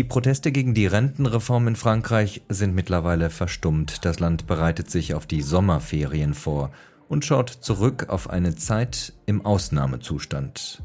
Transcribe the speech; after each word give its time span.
Die 0.00 0.04
Proteste 0.04 0.50
gegen 0.50 0.72
die 0.72 0.86
Rentenreform 0.86 1.68
in 1.68 1.76
Frankreich 1.76 2.40
sind 2.48 2.74
mittlerweile 2.74 3.28
verstummt. 3.28 4.06
Das 4.06 4.18
Land 4.18 4.46
bereitet 4.46 4.90
sich 4.90 5.12
auf 5.12 5.26
die 5.26 5.42
Sommerferien 5.42 6.32
vor 6.32 6.70
und 7.10 7.26
schaut 7.26 7.50
zurück 7.50 8.06
auf 8.08 8.30
eine 8.30 8.56
Zeit 8.56 9.12
im 9.26 9.44
Ausnahmezustand. 9.44 10.82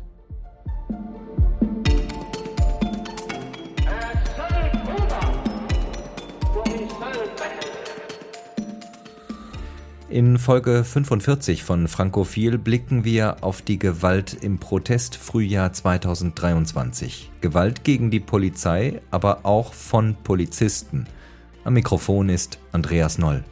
In 10.15 10.37
Folge 10.37 10.85
45 10.85 11.65
von 11.65 11.89
Frankophil 11.89 12.57
blicken 12.57 13.03
wir 13.03 13.43
auf 13.43 13.61
die 13.61 13.77
Gewalt 13.77 14.33
im 14.33 14.59
Protestfrühjahr 14.59 15.73
2023. 15.73 17.31
Gewalt 17.41 17.83
gegen 17.83 18.11
die 18.11 18.21
Polizei, 18.21 19.01
aber 19.11 19.39
auch 19.43 19.73
von 19.73 20.15
Polizisten. 20.23 21.05
Am 21.65 21.73
Mikrofon 21.73 22.29
ist 22.29 22.59
Andreas 22.71 23.17
Noll. 23.17 23.43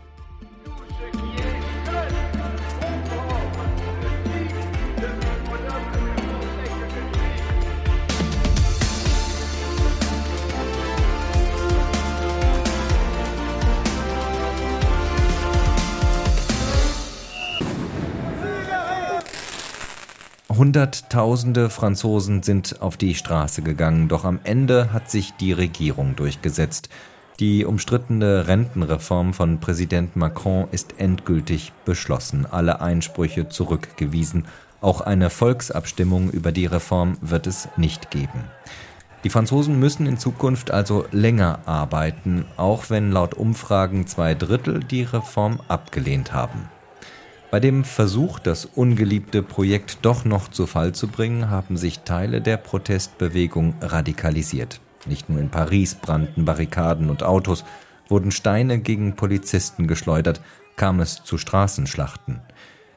Hunderttausende 20.56 21.70
Franzosen 21.70 22.44
sind 22.44 22.82
auf 22.82 22.98
die 22.98 23.16
Straße 23.16 23.62
gegangen, 23.62 24.08
doch 24.08 24.24
am 24.24 24.40
Ende 24.44 24.94
hat 24.94 25.10
sich 25.10 25.34
die 25.34 25.52
Regierung 25.52 26.16
durchgesetzt. 26.16 26.90
Die 27.40 27.66
umstrittene 27.66 28.48
Rentenreform 28.48 29.34
von 29.34 29.60
Präsident 29.60 30.16
Macron 30.16 30.68
ist 30.72 31.00
endgültig 31.00 31.74
beschlossen, 31.86 32.46
alle 32.46 32.82
Einsprüche 32.82 33.50
zurückgewiesen. 33.50 34.46
Auch 34.82 35.02
eine 35.02 35.30
Volksabstimmung 35.30 36.30
über 36.30 36.52
die 36.52 36.68
Reform 36.68 37.18
wird 37.22 37.48
es 37.48 37.70
nicht 37.76 38.12
geben. 38.12 38.44
Die 39.24 39.30
Franzosen 39.30 39.80
müssen 39.80 40.06
in 40.06 40.18
Zukunft 40.18 40.70
also 40.70 41.06
länger 41.12 41.60
arbeiten, 41.66 42.46
auch 42.58 42.90
wenn 42.90 43.12
laut 43.12 43.34
Umfragen 43.34 44.06
zwei 44.06 44.36
Drittel 44.36 44.82
die 44.82 45.04
Reform 45.04 45.62
abgelehnt 45.68 46.34
haben. 46.34 46.70
Bei 47.54 47.60
dem 47.60 47.84
Versuch, 47.84 48.40
das 48.40 48.66
ungeliebte 48.66 49.44
Projekt 49.44 50.00
doch 50.02 50.26
noch 50.26 50.48
zu 50.48 50.66
Fall 50.66 50.94
zu 50.94 51.08
bringen, 51.08 51.52
haben 51.52 51.78
sich 51.78 52.00
Teile 52.00 52.42
der 52.42 52.58
Protestbewegung 52.58 53.76
radikalisiert. 53.80 54.82
Nicht 55.06 55.30
nur 55.30 55.40
in 55.40 55.50
Paris 55.52 55.94
brannten 55.94 56.46
Barrikaden 56.46 57.12
und 57.12 57.22
Autos, 57.22 57.64
wurden 58.10 58.32
Steine 58.32 58.80
gegen 58.80 59.16
Polizisten 59.16 59.86
geschleudert, 59.86 60.42
kam 60.78 61.00
es 61.00 61.24
zu 61.24 61.38
Straßenschlachten. 61.38 62.42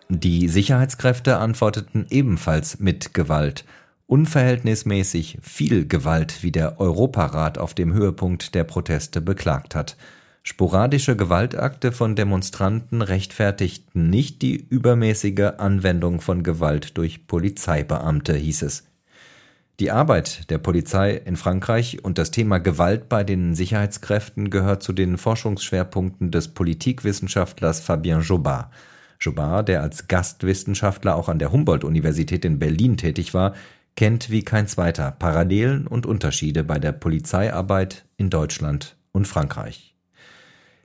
Die 0.09 0.49
Sicherheitskräfte 0.49 1.37
antworteten 1.37 2.07
ebenfalls 2.09 2.81
mit 2.81 3.12
Gewalt, 3.12 3.67
unverhältnismäßig 4.07 5.37
viel 5.43 5.87
Gewalt, 5.87 6.43
wie 6.43 6.51
der 6.51 6.81
Europarat 6.81 7.59
auf 7.59 7.75
dem 7.75 7.93
Höhepunkt 7.93 8.55
der 8.55 8.65
Proteste 8.65 9.21
beklagt 9.21 9.75
hat. 9.75 9.99
Sporadische 10.49 11.17
Gewaltakte 11.17 11.91
von 11.91 12.15
Demonstranten 12.15 13.03
rechtfertigten 13.03 14.11
nicht 14.11 14.43
die 14.43 14.55
übermäßige 14.55 15.55
Anwendung 15.59 16.21
von 16.21 16.45
Gewalt 16.45 16.97
durch 16.97 17.27
Polizeibeamte, 17.27 18.33
hieß 18.33 18.62
es. 18.62 18.85
Die 19.81 19.91
Arbeit 19.91 20.49
der 20.49 20.59
Polizei 20.59 21.15
in 21.15 21.35
Frankreich 21.35 22.05
und 22.05 22.17
das 22.17 22.31
Thema 22.31 22.59
Gewalt 22.59 23.09
bei 23.09 23.25
den 23.25 23.56
Sicherheitskräften 23.56 24.49
gehört 24.49 24.85
zu 24.85 24.93
den 24.93 25.19
Forschungsschwerpunkten 25.19 26.31
des 26.31 26.55
Politikwissenschaftlers 26.55 27.81
Fabien 27.81 28.23
Jobard. 28.23 28.73
Jobard, 29.19 29.67
der 29.67 29.83
als 29.83 30.06
Gastwissenschaftler 30.06 31.17
auch 31.17 31.29
an 31.29 31.41
der 31.41 31.51
Humboldt-Universität 31.51 32.45
in 32.45 32.61
Berlin 32.61 32.97
tätig 32.97 33.35
war, 33.35 33.53
kennt 33.97 34.31
wie 34.31 34.45
kein 34.45 34.69
zweiter 34.69 35.11
Parallelen 35.11 35.89
und 35.89 36.06
Unterschiede 36.06 36.62
bei 36.62 36.79
der 36.79 36.93
Polizeiarbeit 36.93 38.05
in 38.17 38.31
Deutschland 38.31 38.95
und 39.11 39.27
Frankreich. 39.27 39.96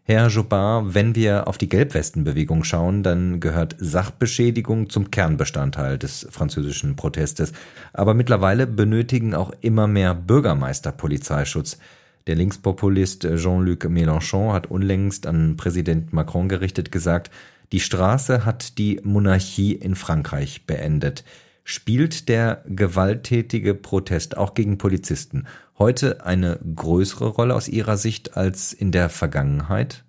Herr 0.04 0.28
Jobin, 0.28 0.96
wenn 0.96 1.14
wir 1.14 1.48
auf 1.48 1.60
die 1.60 1.70
Gelbwestenbewegung 1.70 2.64
schauen, 2.64 3.04
dann 3.04 3.40
gehört 3.40 3.76
Sachbeschädigung 3.78 4.90
zum 4.90 5.12
Kernbestandteil 5.12 6.00
des 6.00 6.28
französischen 6.32 6.96
Protestes. 6.96 7.54
Aber 7.94 8.16
mittlerweile 8.16 8.66
benötigen 8.66 9.36
auch 9.36 9.52
immer 9.62 9.86
mehr 9.86 10.16
Bürgermeister 10.16 10.92
Polizeischutz. 10.92 11.78
Der 12.26 12.36
Linkspopulist 12.36 13.28
Jean-Luc 13.36 13.86
Mélenchon 13.86 14.54
hat 14.54 14.72
unlängst 14.72 15.28
an 15.28 15.56
Präsident 15.56 16.14
Macron 16.14 16.50
gerichtet 16.50 16.92
gesagt, 16.92 17.30
die 17.72 17.80
Straße 17.80 18.44
hat 18.44 18.80
die 18.80 19.00
Monarchie 19.04 19.74
in 19.74 19.96
Frankreich 19.96 20.66
beendet. 20.66 21.24
Spielt 21.64 22.28
der 22.28 22.64
gewalttätige 22.68 23.76
Protest 23.76 24.36
auch 24.36 24.56
gegen 24.56 24.80
Polizisten 24.80 25.46
heute 25.82 26.24
eine 26.24 26.60
größere 26.76 27.28
Rolle 27.28 27.56
aus 27.56 27.68
Ihrer 27.68 27.98
Sicht 27.98 28.38
als 28.38 28.72
in 28.72 28.92
der 28.92 29.10
Vergangenheit? 29.10 30.04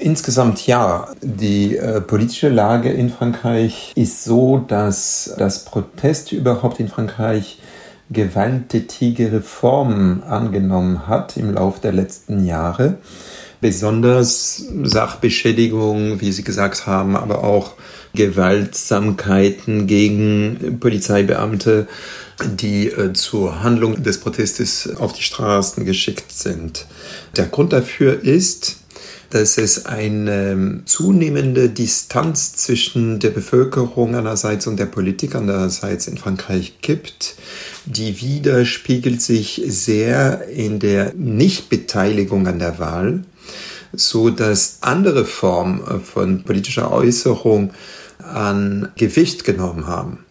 Insgesamt 0.00 0.66
ja. 0.66 1.08
Die 1.20 1.76
äh, 1.76 2.00
politische 2.00 2.48
Lage 2.48 2.90
in 2.90 3.10
Frankreich 3.10 3.92
ist 3.94 4.24
so, 4.24 4.64
dass 4.66 5.34
das 5.38 5.66
Protest 5.66 6.32
überhaupt 6.32 6.80
in 6.80 6.88
Frankreich 6.88 7.58
gewalttätige 8.10 9.32
Reformen 9.32 10.22
angenommen 10.22 11.06
hat 11.08 11.36
im 11.36 11.52
Laufe 11.52 11.80
der 11.82 11.92
letzten 11.92 12.46
Jahre. 12.46 12.96
Besonders 13.60 14.64
Sachbeschädigung, 14.82 16.22
wie 16.22 16.32
Sie 16.32 16.42
gesagt 16.42 16.86
haben, 16.86 17.16
aber 17.16 17.44
auch 17.44 17.74
Gewaltsamkeiten 18.14 19.86
gegen 19.86 20.78
Polizeibeamte 20.80 21.88
die 22.42 22.88
äh, 22.88 23.12
zur 23.12 23.62
Handlung 23.62 24.02
des 24.02 24.18
Protestes 24.18 24.96
auf 24.96 25.12
die 25.12 25.22
Straßen 25.22 25.84
geschickt 25.84 26.32
sind. 26.32 26.86
Der 27.36 27.46
Grund 27.46 27.72
dafür 27.72 28.22
ist, 28.22 28.78
dass 29.30 29.58
es 29.58 29.86
eine 29.86 30.82
zunehmende 30.84 31.68
Distanz 31.68 32.54
zwischen 32.54 33.18
der 33.18 33.30
Bevölkerung 33.30 34.14
einerseits 34.14 34.66
und 34.66 34.78
der 34.78 34.86
Politik 34.86 35.34
andererseits 35.34 36.06
in 36.06 36.18
Frankreich 36.18 36.78
gibt. 36.82 37.34
Die 37.84 38.20
widerspiegelt 38.20 39.20
sich 39.20 39.62
sehr 39.66 40.46
in 40.48 40.78
der 40.78 41.14
Nichtbeteiligung 41.14 42.46
an 42.46 42.60
der 42.60 42.78
Wahl, 42.78 43.24
so 43.92 44.30
dass 44.30 44.78
andere 44.82 45.24
Formen 45.24 46.00
von 46.00 46.44
politischer 46.44 46.92
Äußerung 46.92 47.72
an 48.18 48.88
Gewicht 48.96 49.44
genommen 49.44 49.86
haben. 49.86 50.24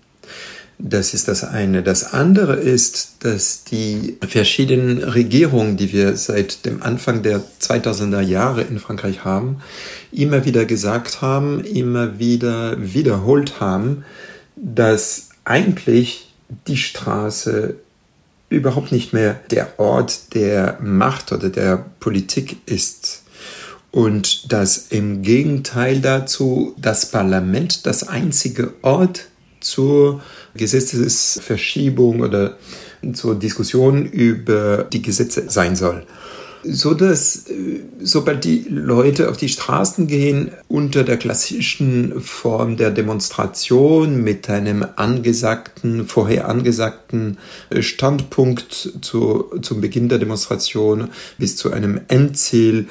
Das 0.79 1.13
ist 1.13 1.27
das 1.27 1.43
eine. 1.43 1.81
Das 1.83 2.13
andere 2.13 2.55
ist, 2.55 3.17
dass 3.19 3.63
die 3.63 4.17
verschiedenen 4.27 5.03
Regierungen, 5.03 5.77
die 5.77 5.93
wir 5.93 6.17
seit 6.17 6.65
dem 6.65 6.81
Anfang 6.83 7.23
der 7.23 7.41
2000er 7.61 8.21
Jahre 8.21 8.63
in 8.63 8.79
Frankreich 8.79 9.23
haben, 9.23 9.59
immer 10.11 10.45
wieder 10.45 10.65
gesagt 10.65 11.21
haben, 11.21 11.63
immer 11.63 12.19
wieder 12.19 12.75
wiederholt 12.79 13.61
haben, 13.61 14.03
dass 14.55 15.29
eigentlich 15.45 16.33
die 16.67 16.77
Straße 16.77 17.75
überhaupt 18.49 18.91
nicht 18.91 19.13
mehr 19.13 19.39
der 19.51 19.79
Ort 19.79 20.33
der 20.35 20.77
Macht 20.81 21.31
oder 21.31 21.49
der 21.49 21.85
Politik 21.99 22.57
ist. 22.65 23.22
Und 23.93 24.51
dass 24.51 24.87
im 24.89 25.21
Gegenteil 25.21 26.01
dazu 26.01 26.73
das 26.81 27.11
Parlament 27.11 27.85
das 27.85 28.07
einzige 28.07 28.73
Ort 28.81 29.27
zur 29.59 30.19
Gesetzesverschiebung 30.55 32.21
oder 32.21 32.57
zur 33.13 33.35
Diskussion 33.35 34.07
über 34.07 34.85
die 34.91 35.03
Gesetze 35.03 35.43
sein 35.47 35.75
soll. 35.75 36.07
So 36.65 36.93
dass, 36.93 37.49
äh, 37.49 37.81
sobald 38.01 38.45
die 38.45 38.65
Leute 38.69 39.29
auf 39.29 39.35
die 39.35 39.49
Straßen 39.49 40.07
gehen, 40.07 40.51
unter 40.69 41.03
der 41.03 41.17
klassischen 41.17 42.21
Form 42.21 42.77
der 42.77 42.89
Demonstration 42.89 44.23
mit 44.23 44.49
einem 44.49 44.85
angesagten, 44.95 46.07
vorher 46.07 46.47
angesagten 46.47 47.37
äh, 47.69 47.81
Standpunkt 47.81 48.93
zu, 49.01 49.51
zum 49.61 49.81
Beginn 49.81 50.07
der 50.07 50.19
Demonstration 50.19 51.09
bis 51.37 51.57
zu 51.57 51.73
einem 51.73 51.99
Endziel 52.07 52.87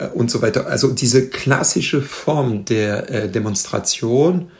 äh, 0.00 0.06
und 0.08 0.30
so 0.30 0.42
weiter. 0.42 0.66
Also 0.66 0.92
diese 0.92 1.28
klassische 1.28 2.02
Form 2.02 2.64
der 2.64 3.28
Demonstration 3.28 4.50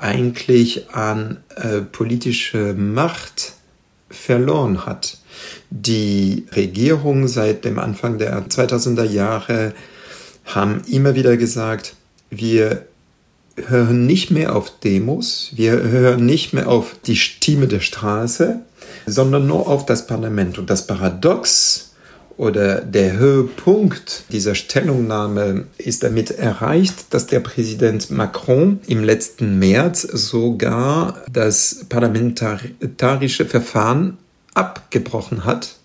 eigentlich 0.00 0.90
an 0.90 1.38
äh, 1.56 1.80
politische 1.80 2.74
Macht 2.74 3.54
verloren 4.10 4.86
hat. 4.86 5.18
Die 5.70 6.46
Regierung 6.54 7.28
seit 7.28 7.64
dem 7.64 7.78
Anfang 7.78 8.18
der 8.18 8.46
2000er 8.48 9.04
Jahre 9.04 9.74
haben 10.44 10.82
immer 10.90 11.14
wieder 11.14 11.36
gesagt, 11.36 11.94
wir 12.30 12.86
hören 13.56 14.06
nicht 14.06 14.30
mehr 14.30 14.56
auf 14.56 14.80
Demos, 14.80 15.50
wir 15.54 15.72
hören 15.72 16.24
nicht 16.24 16.52
mehr 16.54 16.68
auf 16.68 16.96
die 17.06 17.16
Stimme 17.16 17.68
der 17.68 17.80
Straße, 17.80 18.60
sondern 19.06 19.46
nur 19.46 19.68
auf 19.68 19.86
das 19.86 20.06
Parlament. 20.06 20.58
Und 20.58 20.70
das 20.70 20.86
Paradox 20.86 21.89
oder 22.36 22.80
der 22.80 23.18
Höhepunkt 23.18 24.24
dieser 24.30 24.54
Stellungnahme 24.54 25.66
ist 25.78 26.02
damit 26.02 26.30
erreicht, 26.30 27.12
dass 27.12 27.26
der 27.26 27.40
Präsident 27.40 28.10
Macron 28.10 28.80
im 28.86 29.04
letzten 29.04 29.58
März 29.58 30.02
sogar 30.02 31.22
das 31.30 31.84
parlamentarische 31.88 33.44
Verfahren 33.44 34.18
abgebrochen 34.54 35.44
hat 35.44 35.76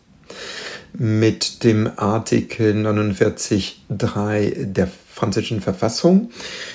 mit 0.97 1.63
dem 1.63 1.89
Artikel 1.97 2.73
49.3 2.73 4.65
der 4.65 4.89
französischen 5.11 5.61
Verfassung, 5.61 6.29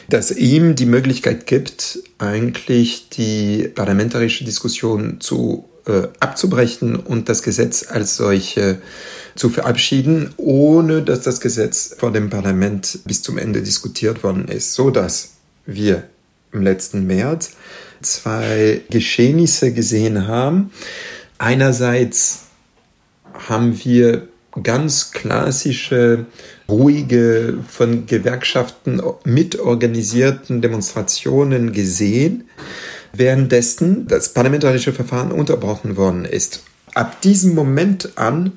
das 0.09 0.31
ihm 0.31 0.75
die 0.75 0.87
Möglichkeit 0.87 1.47
gibt, 1.47 2.01
eigentlich 2.19 3.09
die 3.11 3.69
parlamentarische 3.75 4.45
Diskussion 4.45 5.21
zu 5.21 5.70
äh, 5.91 6.09
abzubrechen 6.21 6.97
und 6.97 7.29
das 7.29 7.43
Gesetz 7.43 7.87
als 7.89 8.17
solche 8.17 8.81
zu 9.35 9.49
verabschieden, 9.49 10.33
ohne 10.37 11.03
dass 11.03 11.23
das 11.23 11.41
Gesetz 11.41 11.95
vor 11.97 12.13
dem 12.13 12.31
Parlament 12.31 13.01
bis 13.05 13.23
zum 13.23 13.39
Ende 13.39 13.63
diskutiert 13.63 14.23
worden 14.23 14.49
ist, 14.49 14.75
so 14.75 14.91
dass 14.91 15.33
wir 15.67 16.05
im 16.53 16.63
letzten 16.63 17.07
März 17.07 17.53
zwei 18.03 18.81
Geschehnisse 18.91 19.73
gesehen 19.73 20.27
haben. 20.27 20.73
Einerseits 21.39 22.41
haben 23.49 23.79
wir 23.85 24.29
ganz 24.63 25.13
klassische, 25.13 26.27
ruhige, 26.69 27.59
von 27.69 28.07
Gewerkschaften 28.07 29.01
mitorganisierten 29.25 30.61
Demonstrationen 30.61 31.73
gesehen, 31.73 32.49
währenddessen 33.13 34.07
das 34.07 34.33
parlamentarische 34.33 34.93
Verfahren 34.93 35.33
unterbrochen 35.33 35.97
worden 35.97 36.25
ist. 36.25 36.63
Ab 36.95 37.21
diesem 37.23 37.55
Moment 37.55 38.17
an 38.17 38.53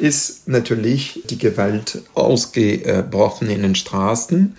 ist 0.00 0.48
natürlich 0.48 1.22
die 1.28 1.38
Gewalt 1.38 2.02
ausgebrochen 2.14 3.50
in 3.50 3.62
den 3.62 3.74
Straßen, 3.74 4.56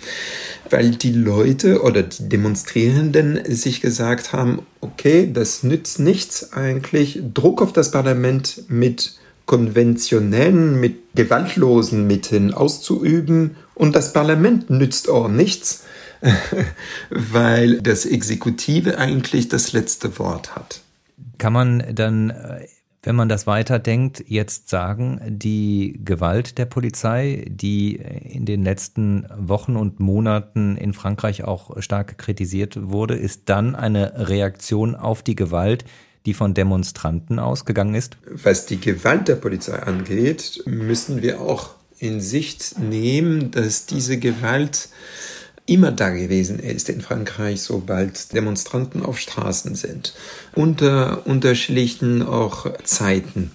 weil 0.70 0.92
die 0.92 1.12
Leute 1.12 1.82
oder 1.82 2.04
die 2.04 2.30
Demonstrierenden 2.30 3.42
sich 3.46 3.82
gesagt 3.82 4.34
haben, 4.34 4.62
okay, 4.82 5.30
das 5.34 5.64
nützt 5.64 6.00
nichts 6.00 6.54
eigentlich, 6.54 7.22
Druck 7.34 7.62
auf 7.62 7.74
das 7.74 7.92
Parlament 7.92 8.66
mit 8.68 9.16
konventionellen, 9.48 10.80
mit 10.80 10.98
gewaltlosen 11.16 12.08
Mitteln 12.08 12.54
auszuüben 12.54 13.56
und 13.74 13.96
das 13.96 14.14
Parlament 14.14 14.70
nützt 14.70 15.10
auch 15.10 15.28
nichts, 15.28 15.84
weil 17.10 17.82
das 17.82 18.06
Exekutive 18.06 18.98
eigentlich 18.98 19.50
das 19.50 19.74
letzte 19.74 20.18
Wort 20.20 20.56
hat. 20.56 20.82
Kann 21.38 21.54
man 21.54 21.84
dann, 21.94 22.34
wenn 23.04 23.16
man 23.16 23.30
das 23.30 23.48
weiterdenkt, 23.48 24.24
jetzt 24.28 24.70
sagen, 24.70 25.20
die 25.26 26.00
Gewalt 26.06 26.58
der 26.58 26.66
Polizei, 26.66 27.46
die 27.50 27.96
in 27.96 28.46
den 28.46 28.64
letzten 28.64 29.26
Wochen 29.36 29.76
und 29.76 30.00
Monaten 30.00 30.78
in 30.78 30.94
Frankreich 30.94 31.44
auch 31.44 31.82
stark 31.82 32.18
kritisiert 32.18 32.78
wurde, 32.80 33.16
ist 33.16 33.44
dann 33.46 33.76
eine 33.76 34.30
Reaktion 34.30 34.96
auf 34.96 35.24
die 35.24 35.36
Gewalt, 35.36 35.86
die 36.28 36.36
von 36.36 36.54
Demonstranten 36.54 37.40
ausgegangen 37.40 37.96
ist? 37.96 38.18
Was 38.28 38.68
die 38.68 38.80
Gewalt 38.80 39.28
der 39.28 39.36
Polizei 39.36 39.80
angeht, 39.80 40.62
müssen 40.68 41.24
wir 41.24 41.42
auch 41.42 41.72
in 41.98 42.22
Sicht 42.22 42.78
nehmen, 42.80 43.52
dass 43.52 43.86
diese 43.86 44.18
Gewalt 44.18 44.90
immer 45.66 45.92
da 45.92 46.10
gewesen 46.10 46.60
ist 46.60 46.90
in 46.90 47.02
Frankreich, 47.02 47.62
sobald 47.62 48.34
Demonstranten 48.34 49.04
auf 49.04 49.20
Straßen 49.20 49.76
sind. 49.76 50.14
Unter 50.54 51.26
unterschiedlichen 51.26 52.24
auch 52.24 52.72
Zeiten. 52.84 53.52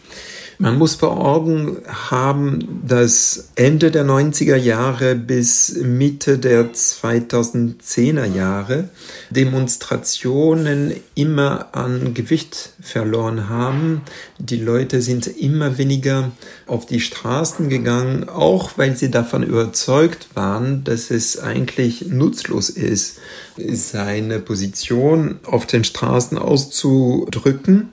Man 0.59 0.79
muss 0.79 0.95
vor 0.95 1.23
Augen 1.23 1.77
haben, 1.87 2.81
dass 2.87 3.51
Ende 3.57 3.91
der 3.91 4.07
90er 4.07 4.57
Jahre 4.57 5.15
bis 5.15 5.77
Mitte 5.83 6.39
der 6.39 6.73
2010er 6.73 8.25
Jahre 8.25 8.89
Demonstrationen 9.29 10.95
immer 11.15 11.75
an 11.75 12.15
Gewicht 12.15 12.71
verloren 12.81 13.51
haben. 13.51 14.01
Die 14.39 14.57
Leute 14.57 15.03
sind 15.03 15.27
immer 15.27 15.77
weniger 15.77 16.33
auf 16.67 16.87
die 16.87 17.01
Straßen 17.01 17.69
gegangen, 17.69 18.27
auch 18.27 18.79
weil 18.79 18.97
sie 18.97 19.11
davon 19.11 19.43
überzeugt 19.43 20.29
waren, 20.35 20.85
dass 20.85 21.11
es 21.11 21.39
eigentlich 21.39 22.07
nutzlos 22.09 22.71
ist, 22.71 23.19
seine 23.59 24.39
Position 24.39 25.39
auf 25.45 25.67
den 25.67 25.85
Straßen 25.85 26.39
auszudrücken 26.39 27.91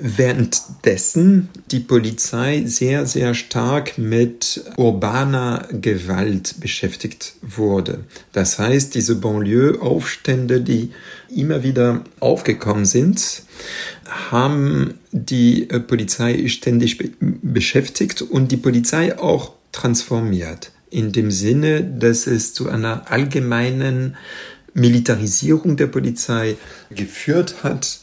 währenddessen 0.00 1.48
die 1.70 1.80
Polizei 1.80 2.64
sehr, 2.66 3.06
sehr 3.06 3.34
stark 3.34 3.98
mit 3.98 4.64
urbaner 4.76 5.68
Gewalt 5.70 6.56
beschäftigt 6.60 7.34
wurde. 7.40 8.04
Das 8.32 8.58
heißt, 8.58 8.94
diese 8.94 9.16
Banlieue-Aufstände, 9.16 10.60
die 10.60 10.90
immer 11.34 11.62
wieder 11.62 12.02
aufgekommen 12.18 12.84
sind, 12.84 13.42
haben 14.30 14.94
die 15.12 15.70
äh, 15.70 15.80
Polizei 15.80 16.48
ständig 16.48 16.98
be 16.98 17.10
beschäftigt 17.20 18.22
und 18.22 18.52
die 18.52 18.56
Polizei 18.56 19.18
auch 19.18 19.52
transformiert. 19.72 20.72
In 20.90 21.12
dem 21.12 21.30
Sinne, 21.30 21.82
dass 21.82 22.26
es 22.26 22.54
zu 22.54 22.68
einer 22.68 23.10
allgemeinen 23.10 24.16
Militarisierung 24.74 25.76
der 25.76 25.86
Polizei 25.86 26.56
geführt 26.90 27.62
hat, 27.62 28.00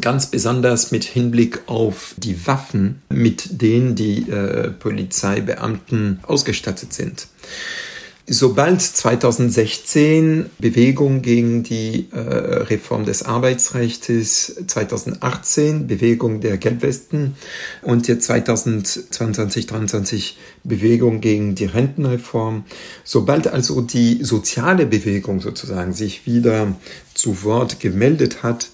ganz 0.00 0.26
besonders 0.26 0.90
mit 0.90 1.04
Hinblick 1.04 1.60
auf 1.66 2.14
die 2.16 2.46
Waffen, 2.46 3.02
mit 3.08 3.62
denen 3.62 3.94
die 3.94 4.28
äh, 4.30 4.70
Polizeibeamten 4.70 6.20
ausgestattet 6.22 6.92
sind. 6.92 7.28
Sobald 8.28 8.82
2016 8.82 10.50
Bewegung 10.58 11.22
gegen 11.22 11.62
die 11.62 12.08
äh, 12.10 12.18
Reform 12.18 13.04
des 13.04 13.22
Arbeitsrechts, 13.22 14.64
2018 14.66 15.86
Bewegung 15.86 16.40
der 16.40 16.56
Gelbwesten 16.56 17.36
und 17.82 18.08
jetzt 18.08 18.26
2022, 18.26 19.12
2023 19.12 20.38
Bewegung 20.64 21.20
gegen 21.20 21.54
die 21.54 21.66
Rentenreform, 21.66 22.64
sobald 23.04 23.46
also 23.46 23.80
die 23.80 24.24
soziale 24.24 24.86
Bewegung 24.86 25.40
sozusagen 25.40 25.92
sich 25.92 26.26
wieder 26.26 26.74
zu 27.14 27.44
Wort 27.44 27.78
gemeldet 27.78 28.42
hat, 28.42 28.70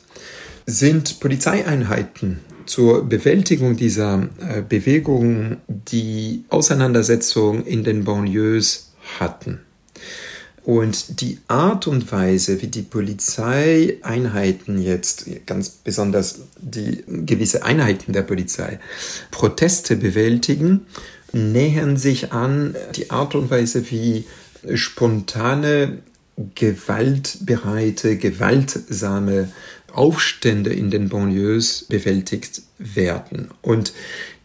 sind 0.67 1.21
Polizeieinheiten 1.21 2.41
zur 2.67 3.09
Bewältigung 3.09 3.77
dieser 3.77 4.29
äh, 4.41 4.63
Bewegung 4.63 5.59
die 5.69 6.45
Auseinandersetzung 6.49 7.65
in 7.67 7.85
den 7.85 8.05
Banlieues 8.05 8.93
hatten. 9.19 9.61
Und 10.65 11.21
die 11.21 11.39
Art 11.49 11.89
und 11.89 12.13
Weise, 12.13 12.63
wie 12.63 12.69
die 12.69 12.83
Polizeieinheiten 12.83 14.81
jetzt, 14.81 15.27
ganz 15.45 15.71
besonders 15.71 16.43
die 16.57 17.03
gewisse 17.09 17.65
Einheiten 17.65 18.13
der 18.13 18.23
Polizei, 18.23 18.79
Proteste 19.33 19.97
bewältigen, 19.97 20.87
nähern 21.33 21.97
sich 21.97 22.33
an 22.33 22.77
die 22.95 23.11
Art 23.11 23.35
und 23.35 23.51
Weise, 23.51 23.91
wie 23.91 24.25
spontane, 24.75 25.99
gewaltbereite, 26.55 28.17
gewaltsame 28.17 29.51
Aufstände 29.93 30.73
in 30.73 30.91
den 30.91 31.09
Banlieues 31.09 31.85
bewältigt 31.89 32.63
werden. 32.79 33.51
Und 33.61 33.93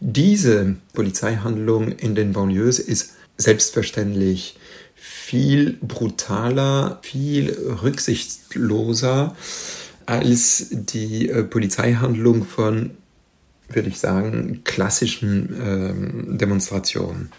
diese 0.00 0.76
Polizeihandlung 0.92 1.92
in 1.92 2.14
den 2.14 2.32
Banlieues 2.32 2.78
ist 2.78 3.14
selbstverständlich 3.36 4.58
viel 4.94 5.78
brutaler, 5.80 6.98
viel 7.02 7.50
rücksichtsloser 7.82 9.36
als 10.06 10.68
die 10.70 11.28
äh, 11.28 11.44
Polizeihandlung 11.44 12.44
von, 12.44 12.92
würde 13.68 13.88
ich 13.88 13.98
sagen, 13.98 14.62
klassischen 14.64 15.54
ähm, 15.62 16.38
Demonstrationen. 16.38 17.30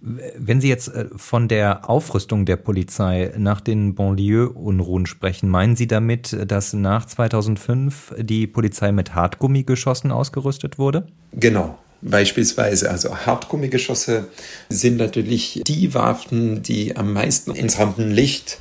Wenn 0.00 0.60
Sie 0.60 0.68
jetzt 0.68 0.88
äh, 0.88 1.06
von 1.16 1.48
der 1.48 1.88
Aufrüstung 1.88 2.44
der 2.44 2.56
Polizei 2.56 3.32
nach 3.36 3.60
den 3.60 3.94
Banlieue-Unruhen 3.94 5.06
sprechen, 5.06 5.48
meinen 5.48 5.76
Sie 5.76 5.86
damit, 5.86 6.36
dass 6.50 6.72
nach 6.72 7.06
2005 7.06 8.14
die 8.18 8.46
Polizei 8.46 8.92
mit 8.92 9.14
Hartgummigeschossen 9.14 10.10
ausgerüstet 10.10 10.78
wurde? 10.78 11.06
Genau. 11.32 11.78
Beispielsweise, 12.02 12.90
also 12.90 13.16
Hartgummigeschosse 13.16 14.28
sind 14.68 14.98
natürlich 14.98 15.62
die 15.66 15.94
Waffen, 15.94 16.62
die 16.62 16.94
am 16.94 17.12
meisten 17.12 17.54
ins 17.54 17.78
Rampenlicht 17.78 18.58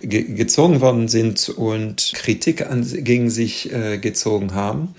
ge 0.00 0.22
gezogen 0.22 0.80
worden 0.80 1.08
sind 1.08 1.48
und 1.48 2.12
Kritik 2.14 2.70
an, 2.70 2.86
gegen 3.04 3.28
sich 3.28 3.72
äh, 3.72 3.98
gezogen 3.98 4.54
haben. 4.54 4.94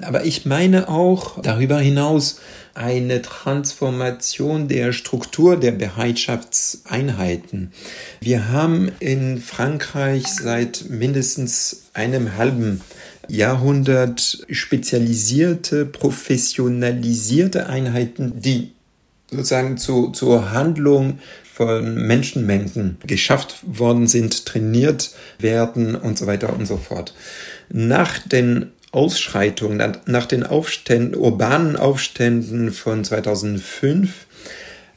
Aber 0.00 0.24
ich 0.24 0.44
meine 0.44 0.88
auch 0.88 1.40
darüber 1.40 1.78
hinaus, 1.78 2.40
eine 2.74 3.20
Transformation 3.20 4.68
der 4.68 4.92
Struktur 4.92 5.56
der 5.56 5.72
Bereitschaftseinheiten. 5.72 7.72
Wir 8.20 8.50
haben 8.50 8.92
in 9.00 9.38
Frankreich 9.38 10.26
seit 10.28 10.84
mindestens 10.88 11.88
einem 11.94 12.36
halben 12.36 12.80
Jahrhundert 13.30 14.44
spezialisierte, 14.50 15.86
professionalisierte 15.86 17.66
Einheiten, 17.66 18.40
die 18.40 18.72
sozusagen 19.30 19.78
zu, 19.78 20.08
zur 20.08 20.50
Handlung 20.50 21.20
von 21.54 21.94
Menschenmengen 21.94 22.98
geschafft 23.06 23.56
worden 23.66 24.06
sind, 24.06 24.46
trainiert 24.46 25.10
werden 25.38 25.94
und 25.94 26.18
so 26.18 26.26
weiter 26.26 26.52
und 26.52 26.66
so 26.66 26.76
fort. 26.76 27.14
Nach 27.68 28.18
den 28.18 28.72
Ausschreitungen, 28.92 29.96
nach 30.06 30.26
den 30.26 30.42
Aufständen, 30.42 31.14
urbanen 31.14 31.76
Aufständen 31.76 32.72
von 32.72 33.04
2005 33.04 34.26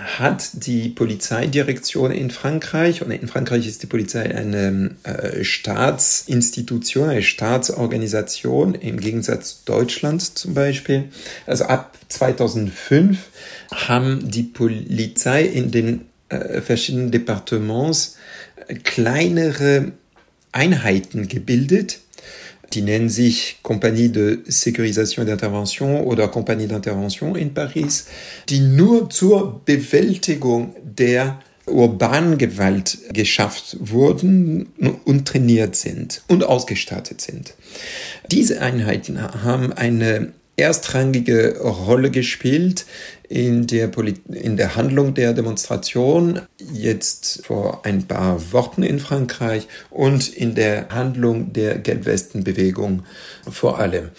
hat 0.04 0.66
die 0.66 0.90
Polizeidirektion 0.90 2.12
in 2.12 2.30
Frankreich, 2.30 3.02
und 3.02 3.12
in 3.12 3.28
Frankreich 3.28 3.68
ist 3.68 3.84
die 3.84 3.88
Polizei 3.88 4.24
eine 4.36 4.92
äh, 5.04 5.44
Staatsinstitution, 5.44 7.10
eine 7.10 7.24
Staatsorganisation, 7.24 8.76
im 8.76 9.00
Gegensatz 9.00 9.64
Deutschland 9.64 10.22
zum 10.38 10.54
Beispiel. 10.54 11.06
Also 11.46 11.66
ab 11.66 11.98
2005 12.10 13.18
haben 13.72 14.30
die 14.30 14.44
Polizei 14.44 15.44
in 15.44 15.72
den 15.72 16.02
äh, 16.30 16.62
verschiedenen 16.62 17.12
Departements 17.12 18.18
äh, 18.68 18.76
kleinere 18.76 19.94
Einheiten 20.52 21.28
gebildet, 21.28 22.00
die 22.74 22.82
nennen 22.82 23.10
sich 23.10 23.60
Compagnie 23.62 24.10
de 24.10 24.40
Sécurisation 24.48 25.24
et 25.24 25.30
d'Intervention 25.30 26.02
oder 26.02 26.28
Compagnie 26.28 26.68
d'Intervention 26.68 27.36
in 27.36 27.54
Paris, 27.54 28.06
die 28.50 28.60
nur 28.60 29.10
zur 29.10 29.62
Bewältigung 29.66 30.76
der 30.84 31.40
urbanen 31.66 32.38
Gewalt 32.38 32.98
geschafft 33.14 33.78
wurden 33.80 34.68
und 35.06 35.28
trainiert 35.28 35.76
sind 35.76 36.22
und 36.28 36.44
ausgestattet 36.44 37.22
sind. 37.22 37.54
Diese 38.32 38.60
Einheiten 38.62 39.22
haben 39.22 39.72
eine 39.72 40.34
erstrangige 40.56 41.60
Rolle 41.62 42.12
gespielt 42.12 42.86
in 43.30 43.68
der, 43.68 43.88
Poli 43.88 44.16
in 44.30 44.58
der 44.58 44.76
Handlung 44.76 45.14
der 45.14 45.34
Demonstration, 45.34 46.42
jetzt 46.74 47.46
vor 47.46 47.86
ein 47.86 48.04
paar 48.04 48.52
Wochen 48.52 48.84
in 48.84 49.00
Frankreich 49.00 49.68
und 49.90 50.28
in 50.30 50.56
der 50.56 50.90
Handlung 50.90 51.54
der 51.54 51.80
Gelbwestenbewegung 51.80 53.04
vor 53.50 53.80
allem. 53.80 54.10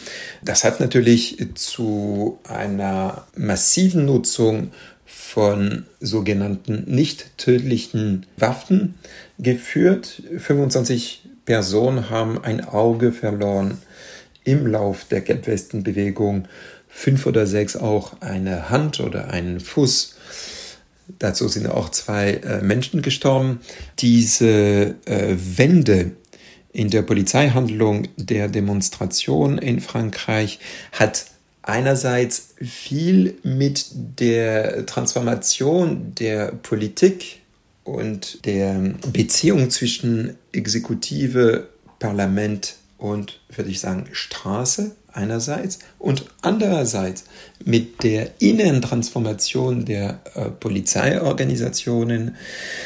Das 0.42 0.64
hat 0.64 0.80
natürlich 0.80 1.38
zu 1.54 2.38
einer 2.44 3.26
massiven 3.37 4.06
Nutzung 4.06 4.73
von 5.04 5.84
sogenannten 6.00 6.84
nicht 6.87 7.38
tödlichen 7.38 8.26
Waffen 8.37 8.94
geführt. 9.38 10.23
25 10.38 11.25
Personen 11.44 12.11
haben 12.11 12.42
ein 12.42 12.64
Auge 12.64 13.12
verloren 13.12 13.78
im 14.44 14.66
Lauf 14.66 15.04
der 15.04 15.23
Gelbwestenbewegung 15.23 16.46
fünf 16.94 17.26
oder 17.26 17.46
sechs 17.46 17.76
auch 17.76 18.20
eine 18.20 18.70
Hand 18.70 19.00
oder 19.00 19.28
einen 19.28 19.58
Fuß. 19.60 20.14
Dazu 21.18 21.48
sind 21.48 21.66
auch 21.66 21.90
zwei 21.90 22.34
äh, 22.34 22.62
Menschen 22.62 23.02
gestorben. 23.02 23.60
Diese 23.98 24.94
äh, 25.04 25.36
Wende 25.36 26.12
in 26.72 26.90
der 26.90 27.02
Polizeihandlung 27.02 28.08
der 28.16 28.48
Demonstration 28.48 29.58
in 29.58 29.80
Frankreich 29.80 30.60
hat 30.92 31.26
einerseits 31.62 32.54
viel 32.62 33.34
mit 33.42 33.86
der 33.92 34.86
Transformation 34.86 36.14
der 36.14 36.52
Politik 36.52 37.40
und 37.82 38.46
der 38.46 38.94
Beziehung 39.12 39.68
zwischen 39.68 40.36
Exekutive, 40.52 41.68
Parlament 41.98 42.76
und, 42.98 43.40
würde 43.54 43.70
ich 43.70 43.80
sagen, 43.80 44.06
Straße 44.12 44.96
einerseits 45.14 45.78
und 45.99 46.26
andererseits 46.42 47.25
mit 47.64 48.02
der 48.02 48.40
inneren 48.40 48.83
Transformation 48.83 49.85
der 49.85 50.21
äh, 50.35 50.50
Polizeiorganisationen, 50.50 52.37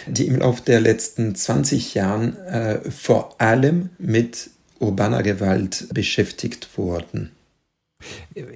die 0.07 0.27
im 0.27 0.37
Laufe 0.37 0.63
der 0.63 0.81
letzten 0.81 1.35
20 1.35 1.95
Jahren 1.95 2.37
äh, 2.47 2.91
vor 2.91 3.41
allem 3.41 3.91
mit 3.99 4.51
urbaner 4.79 5.23
Gewalt 5.23 5.89
beschäftigt 5.93 6.69
wurden. 6.77 7.33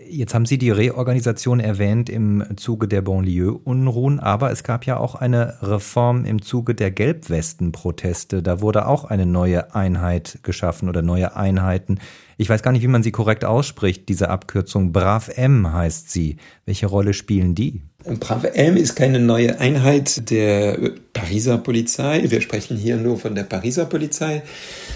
Jetzt 0.09 0.35
haben 0.35 0.47
Sie 0.47 0.59
die 0.59 0.71
Reorganisation 0.71 1.59
erwähnt 1.59 2.09
im 2.09 2.45
Zuge 2.57 2.87
der 2.87 3.03
Banlieue-Unruhen, 3.03 4.21
aber 4.21 4.53
es 4.53 4.63
gab 4.63 4.87
ja 4.87 4.99
auch 4.99 5.17
eine 5.17 5.57
Reform 5.63 6.25
im 6.25 6.43
Zuge 6.43 6.77
der 6.77 6.93
Gelbwesten-Proteste. 6.93 8.43
Da 8.43 8.61
wurde 8.61 8.87
auch 8.87 9.05
eine 9.05 9.27
neue 9.27 9.75
Einheit 9.75 10.39
geschaffen 10.45 10.89
oder 10.89 11.03
neue 11.03 11.35
Einheiten. 11.35 11.99
Ich 12.37 12.49
weiß 12.49 12.63
gar 12.63 12.71
nicht, 12.71 12.83
wie 12.83 12.89
man 12.89 13.03
sie 13.03 13.11
korrekt 13.11 13.45
ausspricht, 13.45 14.09
diese 14.09 14.29
Abkürzung. 14.29 14.93
Brav 14.93 15.31
M 15.37 15.73
heißt 15.73 16.11
sie. 16.11 16.37
Welche 16.65 16.87
Rolle 16.87 17.13
spielen 17.13 17.55
die? 17.55 17.83
Brav 18.05 18.45
M 18.55 18.77
ist 18.77 18.95
keine 18.95 19.21
neue 19.21 19.59
Einheit 19.59 20.31
der 20.31 20.93
Pariser 21.13 21.59
Polizei. 21.59 22.25
Wir 22.27 22.41
sprechen 22.41 22.77
hier 22.77 22.97
nur 22.97 23.19
von 23.19 23.35
der 23.35 23.45
Pariser 23.45 23.87
Polizei. 23.87 24.43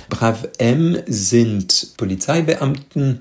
Brav 0.09 0.49
M 0.59 0.99
sind 1.07 1.95
Polizeibeamten, 1.97 3.21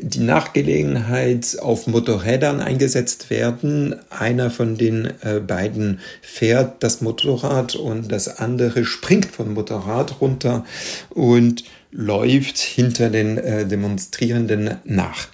die 0.00 0.20
nach 0.20 0.52
Gelegenheit 0.52 1.56
auf 1.60 1.86
Motorrädern 1.86 2.60
eingesetzt 2.60 3.30
werden. 3.30 3.96
Einer 4.10 4.50
von 4.50 4.76
den 4.76 5.12
äh, 5.22 5.40
beiden 5.40 6.00
fährt 6.22 6.82
das 6.82 7.00
Motorrad 7.00 7.74
und 7.74 8.10
das 8.10 8.38
andere 8.38 8.84
springt 8.84 9.26
vom 9.26 9.54
Motorrad 9.54 10.20
runter 10.20 10.64
und 11.10 11.64
läuft 11.90 12.58
hinter 12.58 13.10
den 13.10 13.38
äh, 13.38 13.66
Demonstrierenden 13.66 14.78
nach. 14.84 15.28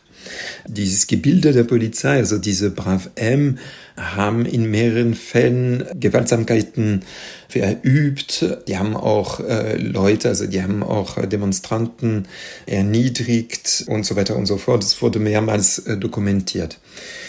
Dieses 0.67 1.07
Gebilde 1.07 1.53
der 1.53 1.65
Polizei, 1.65 2.17
also 2.17 2.39
diese 2.39 2.71
Brav 2.71 3.11
M, 3.15 3.59
haben 3.97 4.47
in 4.47 4.71
mehreren 4.71 5.15
Fällen 5.15 5.85
Gewaltsamkeiten 5.99 7.03
verübt. 7.49 8.47
Die 8.67 8.79
haben 8.79 8.97
auch 8.97 9.41
äh, 9.41 9.77
Leute, 9.77 10.29
also 10.29 10.47
die 10.47 10.63
haben 10.63 10.83
auch 10.83 11.25
Demonstranten 11.27 12.27
erniedrigt 12.67 13.85
und 13.89 14.07
so 14.07 14.17
weiter 14.17 14.37
und 14.37 14.47
so 14.47 14.57
fort. 14.57 14.83
Das 14.83 15.01
wurde 15.03 15.19
mehrmals 15.19 15.81
äh, 15.81 15.97
dokumentiert. 15.97 16.79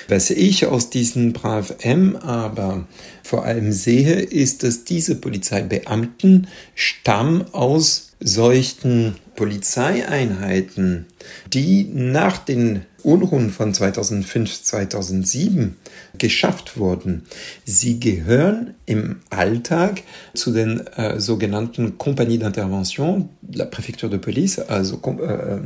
Was 0.08 0.30
ich 0.30 0.66
aus 0.66 0.90
diesen 0.90 1.34
Brav 1.34 1.76
M 1.80 2.16
aber 2.16 2.88
vor 3.24 3.46
allem 3.46 3.72
sehe, 3.72 4.20
ist, 4.20 4.64
dass 4.64 4.84
diese 4.84 5.16
Polizeibeamten 5.16 6.48
stammen 6.76 7.46
aus 7.54 8.12
solchen 8.20 9.16
Polizeieinheiten, 9.42 11.08
die 11.52 11.90
nach 11.92 12.38
den 12.38 12.86
Unruhen 13.02 13.50
von 13.50 13.74
2005, 13.74 14.62
2007 14.62 15.78
geschafft 16.20 16.78
wurden. 16.78 17.24
Sie 17.66 18.00
gehören 18.00 18.76
im 18.86 19.22
Alltag 19.32 20.04
zu 20.36 20.54
den 20.54 20.86
äh, 20.86 21.20
sogenannten 21.20 21.98
Compagnie 21.98 22.38
d'Intervention, 22.38 23.30
la 23.52 23.66
Préfecture 23.66 24.12
de 24.12 24.20
Police, 24.20 24.60
also 24.60 25.02
äh, 25.08 25.62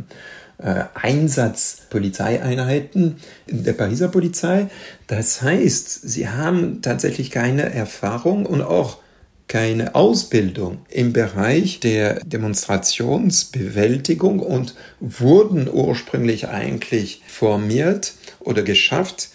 äh, 0.57 0.85
Einsatzpolizeieinheiten 0.93 3.17
der 3.49 3.73
Pariser 3.73 4.07
Polizei. 4.07 4.67
Das 5.07 5.41
heißt, 5.41 6.07
sie 6.07 6.29
haben 6.29 6.81
tatsächlich 6.81 7.29
keine 7.29 7.73
Erfahrung 7.73 8.45
und 8.45 8.61
auch 8.61 8.99
keine 9.47 9.95
Ausbildung 9.95 10.85
im 10.89 11.13
Bereich 11.13 11.79
der 11.79 12.15
Demonstrationsbewältigung 12.23 14.39
und 14.39 14.73
wurden 14.99 15.69
ursprünglich 15.71 16.47
eigentlich 16.47 17.21
formiert 17.27 18.13
oder 18.39 18.63
geschafft 18.63 19.29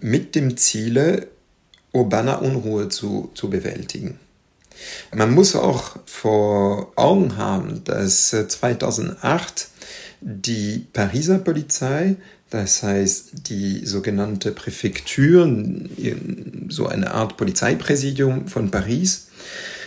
mit 0.00 0.36
dem 0.36 0.56
Ziele, 0.56 1.26
urbaner 1.92 2.40
Unruhe 2.42 2.88
zu, 2.88 3.30
zu 3.34 3.50
bewältigen. 3.50 4.20
Man 5.12 5.34
muss 5.34 5.56
auch 5.56 5.96
vor 6.06 6.92
Augen 6.94 7.36
haben, 7.36 7.82
dass 7.84 8.30
2008 8.30 9.68
die 10.20 10.86
Pariser 10.92 11.38
Polizei, 11.38 12.14
das 12.50 12.82
heißt 12.82 13.48
die 13.48 13.84
sogenannte 13.84 14.52
Präfektur, 14.52 15.46
so 16.68 16.86
eine 16.86 17.10
Art 17.10 17.36
Polizeipräsidium 17.36 18.48
von 18.48 18.70
Paris, 18.70 19.28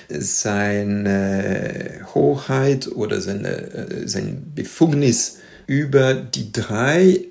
seine 0.09 2.05
Hoheit 2.13 2.87
oder 2.87 3.21
seine, 3.21 3.49
äh, 3.49 4.07
sein 4.07 4.51
Befugnis 4.53 5.37
über 5.67 6.13
die 6.13 6.51
drei 6.51 7.25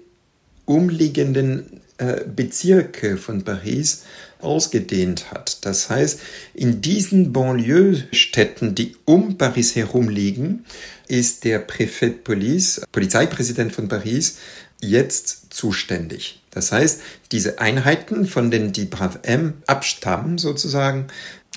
umliegenden 0.64 1.80
äh, 1.98 2.22
Bezirke 2.24 3.18
von 3.18 3.44
Paris 3.44 4.04
ausgedehnt 4.40 5.30
hat. 5.32 5.66
Das 5.66 5.90
heißt, 5.90 6.20
in 6.54 6.80
diesen 6.80 7.32
Banlieue-Städten, 7.32 8.74
die 8.74 8.96
um 9.04 9.36
Paris 9.36 9.76
herum 9.76 10.08
liegen, 10.08 10.64
ist 11.08 11.44
der 11.44 11.58
Präfet 11.58 12.24
Police, 12.24 12.80
Polizeipräsident 12.92 13.72
von 13.74 13.88
Paris, 13.88 14.38
jetzt 14.80 15.52
zuständig. 15.52 16.42
Das 16.50 16.72
heißt, 16.72 17.02
diese 17.32 17.60
Einheiten, 17.60 18.26
von 18.26 18.50
denen 18.50 18.72
die 18.72 18.84
Brav 18.84 19.20
M 19.22 19.62
abstammen 19.66 20.38
sozusagen, 20.38 21.06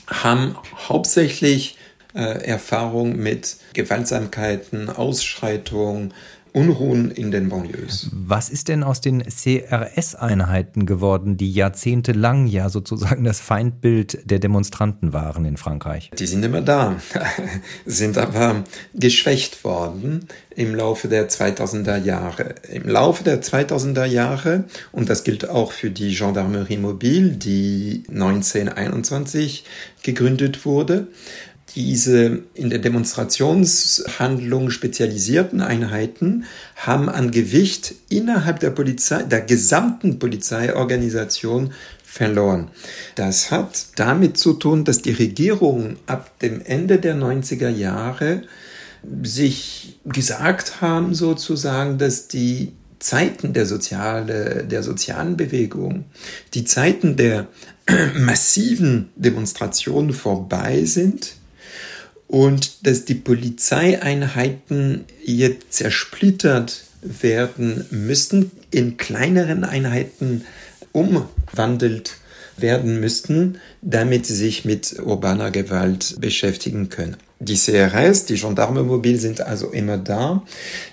haben 0.07 0.55
hauptsächlich 0.87 1.77
äh, 2.13 2.45
Erfahrung 2.45 3.15
mit 3.15 3.57
Gewaltsamkeiten, 3.73 4.89
Ausschreitungen 4.89 6.13
Unruhen 6.53 7.09
in 7.09 7.31
den 7.31 7.49
Banlieues. 7.49 8.09
Was 8.11 8.49
ist 8.49 8.67
denn 8.67 8.83
aus 8.83 9.01
den 9.01 9.23
CRS-Einheiten 9.23 10.85
geworden, 10.85 11.35
die 11.35 11.51
jahrzehntelang 11.51 12.45
ja 12.45 12.69
sozusagen 12.69 13.23
das 13.23 13.39
Feindbild 13.39 14.29
der 14.29 14.37
Demonstranten 14.37 15.13
waren 15.13 15.45
in 15.45 15.57
Frankreich? 15.57 16.11
Die 16.17 16.27
sind 16.27 16.45
immer 16.45 16.61
da, 16.61 16.97
sind 17.87 18.19
aber 18.19 18.63
geschwächt 18.93 19.63
worden 19.63 20.27
im 20.55 20.75
Laufe 20.75 21.07
der 21.07 21.27
2000er 21.27 21.97
Jahre. 21.97 22.55
Im 22.71 22.87
Laufe 22.87 23.23
der 23.23 23.41
2000er 23.41 24.05
Jahre, 24.05 24.65
und 24.91 25.09
das 25.09 25.23
gilt 25.23 25.49
auch 25.49 25.71
für 25.71 25.89
die 25.89 26.13
Gendarmerie 26.15 26.77
Mobile, 26.77 27.31
die 27.31 28.03
1921 28.09 29.65
gegründet 30.03 30.65
wurde, 30.65 31.07
diese 31.75 32.43
in 32.53 32.69
der 32.69 32.79
Demonstrationshandlung 32.79 34.69
spezialisierten 34.69 35.61
Einheiten 35.61 36.45
haben 36.75 37.09
an 37.09 37.31
Gewicht 37.31 37.95
innerhalb 38.09 38.59
der 38.59 38.69
Polizei, 38.69 39.23
der 39.23 39.41
gesamten 39.41 40.19
Polizeiorganisation 40.19 41.73
verloren. 42.03 42.69
Das 43.15 43.49
hat 43.49 43.87
damit 43.95 44.37
zu 44.37 44.53
tun, 44.53 44.85
dass 44.85 45.01
die 45.01 45.11
Regierung 45.11 45.97
ab 46.05 46.39
dem 46.39 46.61
Ende 46.61 46.99
der 46.99 47.15
90er 47.15 47.69
Jahre 47.69 48.43
sich 49.23 49.99
gesagt 50.05 50.81
haben, 50.81 51.13
sozusagen, 51.15 51.97
dass 51.97 52.27
die 52.27 52.73
Zeiten 52.99 53.51
der, 53.51 53.65
Soziale, 53.65 54.63
der 54.63 54.81
sozialen 54.81 55.35
Bewegung, 55.35 56.05
die 56.53 56.63
Zeiten 56.63 57.17
der 57.17 57.47
massiven 58.15 59.09
Demonstrationen 59.15 60.13
vorbei 60.13 60.85
sind 60.85 61.35
und 62.33 62.87
dass 62.87 63.05
die 63.05 63.13
Polizeieinheiten 63.13 65.05
jetzt 65.23 65.71
zersplittert 65.71 66.83
werden 67.03 67.85
müssten, 67.91 68.49
in 68.71 68.97
kleineren 68.97 69.63
Einheiten 69.63 70.43
umwandelt 70.93 72.15
werden 72.57 72.99
müssten, 72.99 73.59
damit 73.83 74.25
sie 74.25 74.33
sich 74.33 74.65
mit 74.65 74.95
urbaner 74.99 75.51
Gewalt 75.51 76.15
beschäftigen 76.19 76.89
können. 76.89 77.17
Die 77.39 77.55
CRS, 77.55 78.25
die 78.25 78.39
Gendarme 78.39 78.81
Mobil 78.81 79.19
sind 79.19 79.41
also 79.41 79.69
immer 79.69 79.99
da, 79.99 80.41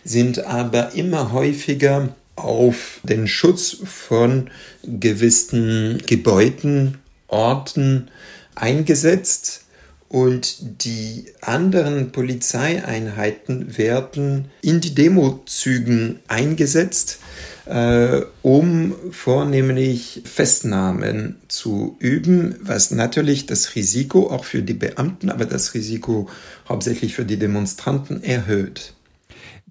sind 0.05 0.45
aber 0.45 0.93
immer 0.93 1.33
häufiger 1.33 2.15
auf 2.37 3.01
den 3.03 3.27
Schutz 3.27 3.79
von 3.83 4.51
gewissen 4.83 6.03
Gebäuden, 6.07 6.99
Orten 7.29 8.09
eingesetzt 8.55 9.65
und 10.11 10.85
die 10.85 11.27
anderen 11.41 12.11
Polizeieinheiten 12.11 13.79
werden 13.79 14.51
in 14.61 14.81
die 14.81 14.93
Demozügen 14.93 16.19
eingesetzt, 16.27 17.21
äh, 17.67 18.23
um 18.43 18.97
vornehmlich 19.13 20.23
Festnahmen 20.25 21.37
zu 21.47 21.97
üben, 22.01 22.57
was 22.61 22.91
natürlich 22.91 23.47
das 23.47 23.77
Risiko 23.77 24.31
auch 24.31 24.45
für 24.45 24.63
die 24.63 24.75
Beamten, 24.75 25.31
aber 25.31 25.47
das 25.47 25.75
Risiko 25.75 26.29
hauptsächlich 26.69 27.15
für 27.15 27.25
die 27.25 27.39
Demonstranten 27.39 28.25
erhöht. 28.25 28.95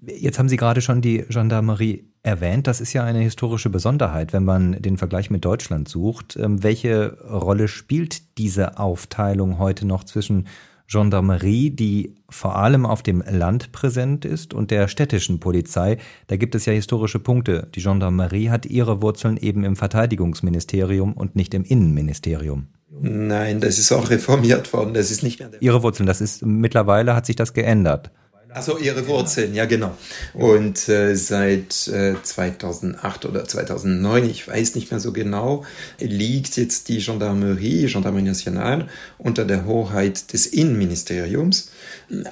Jetzt 0.00 0.38
haben 0.38 0.48
Sie 0.48 0.56
gerade 0.56 0.80
schon 0.80 1.02
die 1.02 1.26
Gendarmerie 1.28 2.09
erwähnt. 2.22 2.66
Das 2.66 2.80
ist 2.80 2.92
ja 2.92 3.04
eine 3.04 3.20
historische 3.20 3.70
Besonderheit, 3.70 4.32
wenn 4.32 4.44
man 4.44 4.80
den 4.80 4.98
Vergleich 4.98 5.30
mit 5.30 5.44
Deutschland 5.44 5.88
sucht. 5.88 6.36
Ähm, 6.36 6.62
welche 6.62 7.18
Rolle 7.22 7.68
spielt 7.68 8.38
diese 8.38 8.78
Aufteilung 8.78 9.58
heute 9.58 9.86
noch 9.86 10.04
zwischen 10.04 10.46
Gendarmerie, 10.90 11.70
die 11.70 12.16
vor 12.28 12.56
allem 12.56 12.84
auf 12.84 13.02
dem 13.02 13.22
Land 13.22 13.70
präsent 13.70 14.24
ist, 14.24 14.52
und 14.52 14.72
der 14.72 14.88
städtischen 14.88 15.38
Polizei. 15.38 15.98
Da 16.26 16.36
gibt 16.36 16.54
es 16.56 16.66
ja 16.66 16.72
historische 16.72 17.20
Punkte. 17.20 17.68
Die 17.74 17.82
Gendarmerie 17.82 18.50
hat 18.50 18.66
ihre 18.66 19.00
Wurzeln 19.00 19.36
eben 19.36 19.62
im 19.62 19.76
Verteidigungsministerium 19.76 21.12
und 21.12 21.36
nicht 21.36 21.54
im 21.54 21.62
Innenministerium. 21.62 22.66
Nein, 23.00 23.60
das 23.60 23.78
ist 23.78 23.92
auch 23.92 24.10
reformiert 24.10 24.72
worden. 24.72 24.92
Das 24.94 25.12
ist 25.12 25.22
nicht 25.22 25.38
mehr 25.38 25.50
Ihre 25.60 25.82
Wurzeln, 25.84 26.06
das 26.06 26.20
ist 26.20 26.44
mittlerweile 26.44 27.14
hat 27.14 27.24
sich 27.24 27.36
das 27.36 27.54
geändert. 27.54 28.10
Also 28.52 28.78
ihre 28.78 29.06
Wurzeln, 29.06 29.54
ja 29.54 29.64
genau. 29.64 29.96
Und 30.34 30.88
äh, 30.88 31.14
seit 31.14 31.86
äh, 31.86 32.14
2008 32.20 33.24
oder 33.24 33.44
2009, 33.46 34.28
ich 34.28 34.48
weiß 34.48 34.74
nicht 34.74 34.90
mehr 34.90 34.98
so 34.98 35.12
genau, 35.12 35.64
liegt 36.00 36.56
jetzt 36.56 36.88
die 36.88 36.98
Gendarmerie, 36.98 37.86
Gendarmerie 37.86 38.24
Nationale, 38.24 38.88
unter 39.18 39.44
der 39.44 39.66
Hoheit 39.66 40.32
des 40.32 40.46
Innenministeriums. 40.46 41.70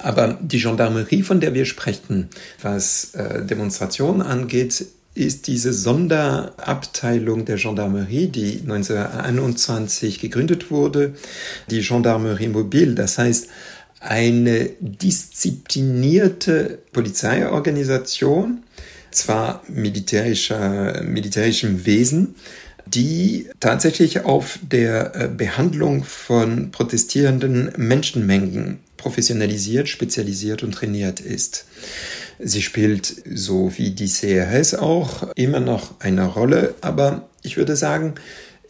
Aber 0.03 0.37
die 0.41 0.59
Gendarmerie, 0.59 1.23
von 1.23 1.39
der 1.39 1.53
wir 1.53 1.65
sprechen, 1.65 2.29
was 2.61 3.13
äh, 3.13 3.45
Demonstrationen 3.45 4.21
angeht, 4.21 4.87
ist 5.15 5.47
diese 5.47 5.73
Sonderabteilung 5.73 7.45
der 7.45 7.57
Gendarmerie, 7.57 8.27
die 8.27 8.59
1921 8.61 10.19
gegründet 10.19 10.69
wurde, 10.69 11.13
die 11.69 11.81
Gendarmerie 11.81 12.47
Mobile. 12.47 12.93
Das 12.93 13.17
heißt, 13.17 13.47
eine 13.99 14.69
disziplinierte 14.79 16.79
Polizeiorganisation, 16.91 18.63
zwar 19.11 19.63
militärischer, 19.67 21.03
militärischem 21.03 21.85
Wesen, 21.85 22.35
die 22.85 23.49
tatsächlich 23.59 24.21
auf 24.21 24.59
der 24.61 25.15
äh, 25.15 25.27
Behandlung 25.27 26.03
von 26.03 26.71
protestierenden 26.71 27.71
Menschenmengen 27.77 28.79
professionalisiert, 28.97 29.87
spezialisiert 29.87 30.63
und 30.63 30.73
trainiert 30.73 31.19
ist. 31.19 31.65
Sie 32.39 32.61
spielt, 32.61 33.15
so 33.33 33.71
wie 33.77 33.91
die 33.91 34.07
CRS 34.07 34.75
auch, 34.75 35.27
immer 35.35 35.59
noch 35.59 35.99
eine 35.99 36.25
Rolle, 36.25 36.75
aber 36.81 37.29
ich 37.43 37.57
würde 37.57 37.75
sagen, 37.75 38.15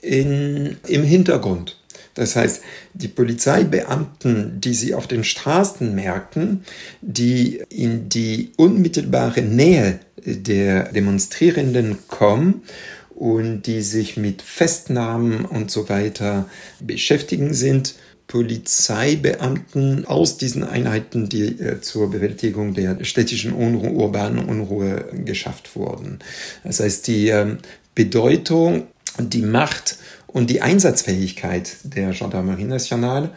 in, 0.02 0.78
im 0.88 1.04
Hintergrund. 1.04 1.78
Das 2.13 2.36
heißt, 2.36 2.62
die 2.93 3.08
Polizeibeamten, 3.08 4.60
die 4.60 4.74
sie 4.74 4.93
auf 4.93 5.08
den 5.08 5.24
Straßen 5.24 5.93
merken, 5.93 6.63
die 7.02 7.63
in 7.69 8.10
die 8.10 8.52
unmittelbare 8.58 9.41
Nähe 9.41 10.00
der 10.26 10.91
Demonstrierenden 10.91 12.00
kommen 12.08 12.63
und 13.10 13.63
die 13.63 13.82
sich 13.82 14.17
mit 14.17 14.41
Festnahmen 14.41 15.45
und 15.45 15.72
so 15.72 15.89
weiter 15.89 16.50
beschäftigen, 16.80 17.54
sind 17.54 17.95
Polizeibeamten 18.30 20.06
aus 20.06 20.38
diesen 20.38 20.63
Einheiten, 20.63 21.30
die 21.30 21.60
äh, 21.60 21.82
zur 21.82 22.12
Bewältigung 22.12 22.76
der 22.76 23.04
städtischen 23.04 23.52
Unruhe, 23.54 23.89
urbanen 23.89 24.45
Unruhe 24.45 25.06
geschafft 25.26 25.76
wurden. 25.76 26.19
Das 26.63 26.80
heißt, 26.80 27.08
die 27.08 27.30
äh, 27.30 27.58
Bedeutung, 27.95 28.88
die 29.20 29.42
Macht 29.42 29.98
und 30.28 30.50
die 30.50 30.62
Einsatzfähigkeit 30.62 31.78
der 31.84 32.12
Gendarmerie 32.12 32.66
Nationale 32.66 33.32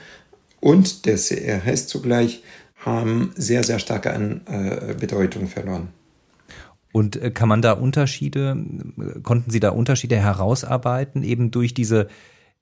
und 0.61 1.07
der 1.07 1.17
CRS 1.17 1.89
zugleich 1.89 2.43
haben 2.77 3.33
sehr, 3.37 3.63
sehr 3.65 3.79
starke 3.79 4.13
an 4.13 4.43
äh, 4.47 4.95
Bedeutung 4.95 5.49
verloren. 5.49 5.89
Und 6.93 7.17
äh, 7.17 7.31
kann 7.31 7.49
man 7.49 7.63
da 7.63 7.73
Unterschiede, 7.73 8.57
konnten 9.23 9.51
Sie 9.51 9.61
da 9.61 9.71
Unterschiede 9.71 10.17
herausarbeiten, 10.17 11.23
eben 11.23 11.51
durch 11.51 11.75
diese 11.75 12.09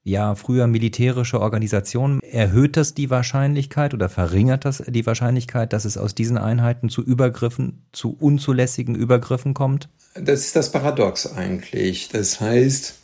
ja 0.03 0.35
früher 0.35 0.67
militärische 0.67 1.41
Organisation? 1.41 2.21
Erhöht 2.23 2.77
das 2.77 2.95
die 2.95 3.11
Wahrscheinlichkeit 3.11 3.93
oder 3.93 4.09
verringert 4.09 4.65
das 4.65 4.83
die 4.87 5.05
Wahrscheinlichkeit, 5.05 5.73
dass 5.73 5.85
es 5.85 5.99
aus 5.99 6.15
diesen 6.15 6.39
Einheiten 6.39 6.89
zu 6.89 7.03
Übergriffen, 7.03 7.87
zu 7.93 8.17
unzulässigen 8.19 8.95
Übergriffen 8.95 9.53
kommt? 9.53 9.89
Das 10.15 10.41
ist 10.41 10.57
das 10.57 10.73
Paradox 10.73 11.27
eigentlich. 11.27 12.09
Das 12.09 12.41
heißt, 12.41 13.00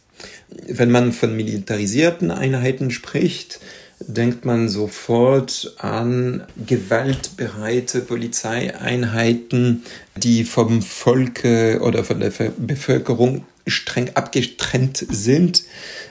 wenn 0.68 0.90
man 0.90 1.12
von 1.12 1.36
militarisierten 1.36 2.30
Einheiten 2.30 2.90
spricht, 2.90 3.60
denkt 4.00 4.44
man 4.44 4.68
sofort 4.68 5.74
an 5.78 6.44
gewaltbereite 6.66 8.00
Polizeieinheiten, 8.00 9.84
die 10.16 10.44
vom 10.44 10.82
Volke 10.82 11.80
oder 11.82 12.04
von 12.04 12.20
der 12.20 12.32
Bevölkerung 12.58 13.44
streng 13.66 14.10
abgetrennt 14.14 15.04
sind 15.10 15.64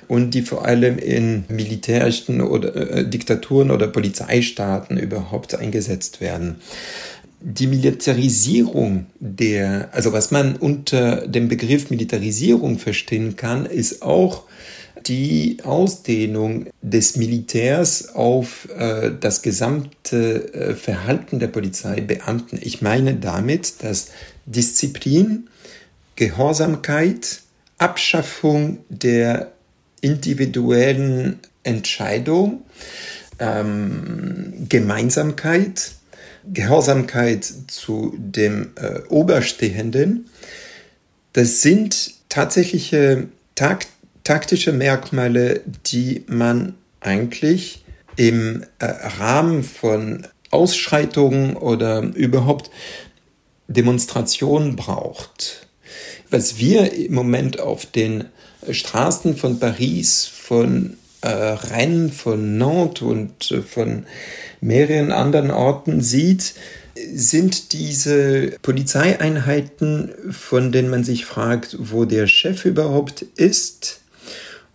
und 0.08 0.32
die 0.32 0.42
vor 0.42 0.66
allem 0.66 0.98
in 0.98 1.46
militärischen 1.48 2.42
oder 2.42 2.76
äh, 2.76 3.08
Diktaturen 3.08 3.72
oder 3.72 3.88
Polizeistaaten 3.88 4.98
überhaupt 4.98 5.56
eingesetzt 5.56 6.20
werden 6.20 6.58
die 7.48 7.68
Militarisierung 7.68 9.06
der, 9.20 9.90
also 9.92 10.12
was 10.14 10.32
man 10.32 10.56
unter 10.56 11.28
dem 11.28 11.48
Begriff 11.48 11.92
Militarisierung 11.92 12.80
verstehen 12.80 13.36
kann, 13.36 13.68
ist 13.68 14.02
auch 14.02 14.46
die 15.06 15.60
Ausdehnung 15.64 16.66
des 16.82 17.18
Militärs 17.18 18.16
auf 18.16 18.68
äh, 18.76 19.12
das 19.20 19.44
gesamte 19.44 20.54
äh, 20.54 20.74
Verhalten 20.74 21.38
der 21.38 21.50
Polizeibeamten. 21.50 22.58
Ich 22.64 22.82
meine 22.82 23.14
damit, 23.14 23.84
dass 23.84 24.08
Disziplin, 24.48 25.48
Gehorsamkeit, 26.16 27.42
Abschaffung 27.78 28.80
der 28.90 29.52
individuellen 30.02 31.40
Entscheidung, 31.62 32.64
ähm, 33.38 34.66
Gemeinsamkeit, 34.68 35.92
Gehorsamkeit 36.54 37.46
zu 37.68 38.14
dem 38.18 38.72
äh, 38.76 39.02
Oberstehenden. 39.10 40.30
Das 41.34 41.62
sind 41.62 42.14
tatsächliche 42.30 43.28
Takt, 43.56 43.88
taktische 44.24 44.72
Merkmale, 44.72 45.62
die 45.86 46.24
man 46.28 46.76
eigentlich 47.00 47.84
im 48.16 48.64
äh, 48.80 48.86
Rahmen 48.86 49.64
von 49.64 50.28
Ausschreitungen 50.52 51.58
oder 51.58 52.02
überhaupt 52.02 52.72
Demonstrationen 53.68 54.76
braucht. 54.76 55.68
Was 56.30 56.58
wir 56.58 56.94
im 56.94 57.14
Moment 57.14 57.60
auf 57.60 57.86
den 57.86 58.26
Straßen 58.70 59.38
von 59.38 59.60
Paris, 59.60 60.26
von 60.26 60.98
äh, 61.26 61.58
Rennes, 61.74 62.16
von 62.16 62.58
Nantes 62.58 63.02
und 63.02 63.52
äh, 63.52 63.62
von 63.62 64.06
mehreren 64.62 65.12
anderen 65.12 65.52
Orten 65.52 66.02
sieht, 66.02 66.54
sind 67.14 67.74
diese 67.74 68.54
Polizeieinheiten, 68.62 70.12
von 70.32 70.72
denen 70.72 70.90
man 70.90 71.04
sich 71.04 71.26
fragt, 71.26 71.76
wo 71.80 72.06
der 72.06 72.28
Chef 72.28 72.64
überhaupt 72.66 73.24
ist, 73.36 74.02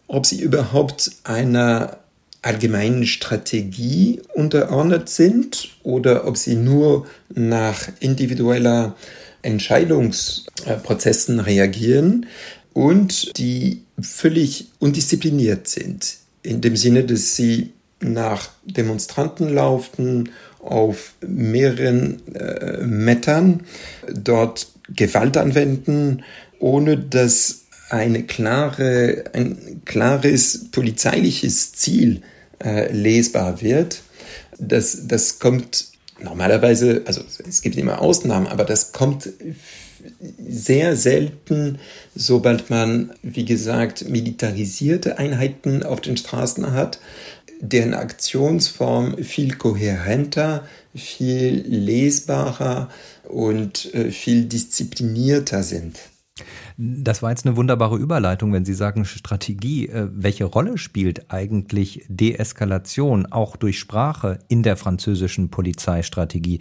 ob 0.07 0.27
sie 0.27 0.41
überhaupt 0.41 1.13
einer 1.25 1.99
allgemeinen 2.43 3.07
Strategie 3.07 4.21
unterordnet 4.35 5.09
sind 5.09 5.69
oder 5.83 6.27
ob 6.27 6.37
sie 6.37 6.57
nur 6.57 7.07
nach 7.33 7.89
individueller 8.01 8.97
Entscheidungsprozessen 9.43 11.39
reagieren 11.41 12.27
und 12.73 13.37
die 13.39 13.83
völlig 14.01 14.69
undiszipliniert 14.79 15.69
sind. 15.69 16.20
In 16.43 16.61
dem 16.61 16.77
Sinne, 16.77 17.05
dass 17.05 17.37
sie 17.37 17.73
nach 18.01 18.49
Demonstranten 18.65 19.53
laufen, 19.53 20.31
auf 20.59 21.15
mehreren 21.27 22.23
äh, 22.35 22.83
Metern 22.85 23.63
dort 24.13 24.69
Gewalt 24.95 25.37
anwenden, 25.37 26.23
ohne 26.59 26.99
dass 26.99 27.63
eine 27.89 28.23
klare, 28.23 29.25
ein 29.33 29.83
klares 29.85 30.71
polizeiliches 30.71 31.73
Ziel 31.73 32.23
äh, 32.63 32.93
lesbar 32.93 33.63
wird. 33.63 34.03
Das, 34.59 35.07
das 35.07 35.39
kommt 35.39 35.87
normalerweise, 36.23 37.03
also 37.07 37.23
es 37.49 37.63
gibt 37.63 37.77
immer 37.77 38.01
Ausnahmen, 38.01 38.47
aber 38.47 38.65
das 38.65 38.93
kommt 38.93 39.31
sehr 40.49 40.97
selten, 40.97 41.79
sobald 42.15 42.71
man, 42.71 43.13
wie 43.23 43.45
gesagt, 43.45 44.09
militarisierte 44.09 45.19
Einheiten 45.19 45.83
auf 45.83 46.01
den 46.01 46.17
Straßen 46.17 46.73
hat, 46.73 47.01
deren 47.61 47.95
Aktionsform 47.95 49.19
viel 49.19 49.55
kohärenter, 49.57 50.65
viel 50.95 51.65
lesbarer 51.67 52.89
und 53.29 53.95
äh, 53.95 54.11
viel 54.11 54.45
disziplinierter 54.45 55.63
sind. 55.63 55.99
Das 56.77 57.23
war 57.23 57.31
jetzt 57.31 57.45
eine 57.45 57.57
wunderbare 57.57 57.99
Überleitung, 57.99 58.53
wenn 58.53 58.65
Sie 58.65 58.75
sagen 58.75 59.05
Strategie. 59.05 59.89
Äh, 59.89 60.09
welche 60.13 60.45
Rolle 60.45 60.79
spielt 60.79 61.31
eigentlich 61.31 62.05
Deeskalation 62.09 63.27
auch 63.27 63.57
durch 63.57 63.79
Sprache 63.79 64.39
in 64.49 64.63
der 64.63 64.77
französischen 64.77 65.51
Polizeistrategie? 65.51 66.61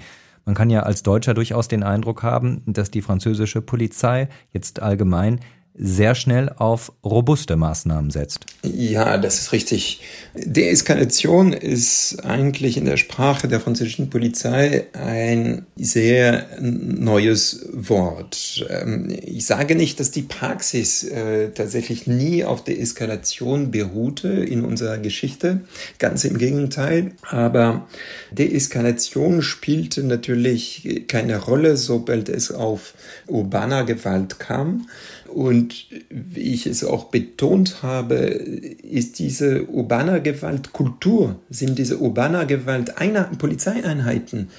Man 0.50 0.56
kann 0.56 0.72
ja 0.72 0.82
als 0.82 1.04
Deutscher 1.04 1.36
durchaus 1.36 1.68
den 1.68 1.84
Eindruck 1.84 2.24
haben, 2.24 2.64
dass 2.66 2.90
die 2.90 3.04
französische 3.04 3.62
Polizei 3.62 4.30
jetzt 4.52 4.82
allgemein 4.82 5.42
sehr 5.82 6.13
schnell 6.13 6.50
auf 6.50 6.92
robuste 7.06 7.56
Maßnahmen 7.56 8.12
setzt. 8.12 8.46
Ja, 8.63 9.18
das 9.18 9.39
ist 9.39 9.54
richtig. 9.54 10.02
Deeskalation 10.36 11.54
ist 11.54 12.18
eigentlich 12.26 12.76
in 12.76 12.84
der 12.84 12.98
Sprache 12.98 13.48
der 13.48 13.62
französischen 13.62 14.10
Polizei 14.10 14.88
ein 14.92 15.65
sehr 15.78 16.48
neues 16.60 17.65
Wort. 17.72 18.65
Ähm, 18.70 19.08
ich 19.24 19.46
sage 19.46 19.76
nicht, 19.76 20.02
dass 20.02 20.12
die 20.12 20.24
Praxis 20.24 21.04
äh, 21.04 21.52
tatsächlich 21.52 22.08
nie 22.08 22.44
auf 22.44 22.65
Deeskalation 22.65 23.72
beruhte 23.72 24.28
in 24.28 24.65
unserer 24.65 24.98
Geschichte. 24.98 25.62
Ganz 25.98 26.26
im 26.26 26.38
Gegenteil. 26.38 27.13
Aber 27.22 27.88
Deeskalation 28.32 29.42
spielte 29.42 30.04
natürlich 30.04 31.06
keine 31.08 31.38
Rolle, 31.38 31.78
sobald 31.78 32.28
es 32.28 32.52
auf 32.52 32.94
urbaner 33.28 33.86
Gewalt 33.86 34.39
kam. 34.39 34.88
Und 35.34 35.88
wie 36.10 36.54
ich 36.54 36.65
es 36.65 36.84
auch 36.84 37.06
betont 37.06 37.84
habe, 37.84 38.15
ist 38.15 39.20
diese 39.20 39.65
urbane 39.65 40.22
Gewalt 40.22 40.74
Kultur, 40.74 41.36
sind 41.50 41.78
diese 41.78 42.00
urbane 42.00 42.46
Gewalt 42.48 42.98
Einheiten, 42.98 43.38
Polizeieinheiten 43.38 44.50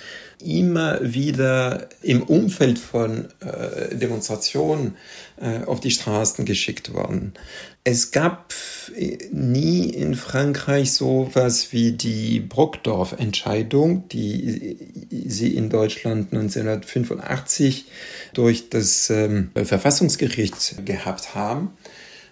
immer 0.43 0.99
wieder 1.03 1.89
im 2.03 2.23
Umfeld 2.23 2.79
von 2.79 3.29
äh, 3.41 3.95
Demonstrationen 3.95 4.97
äh, 5.41 5.65
auf 5.65 5.81
die 5.81 5.91
Straßen 5.91 6.45
geschickt 6.45 6.93
worden. 6.93 7.35
Es 7.85 8.11
gab 8.11 8.53
äh, 8.97 9.19
nie 9.33 9.89
in 9.91 10.15
Frankreich 10.15 10.93
so 10.93 11.31
was 11.35 11.73
wie 11.73 11.93
die 11.93 12.41
Brockdorf-Entscheidung, 12.41 14.09
die 14.09 14.77
sie 15.11 15.55
in 15.55 15.71
Deutschland 15.71 16.33
1985 16.33 17.87
durch 18.35 18.69
das 18.71 19.11
ähm, 19.11 19.51
Verfassungsgericht 19.55 20.85
gehabt 20.85 21.35
haben. 21.35 21.73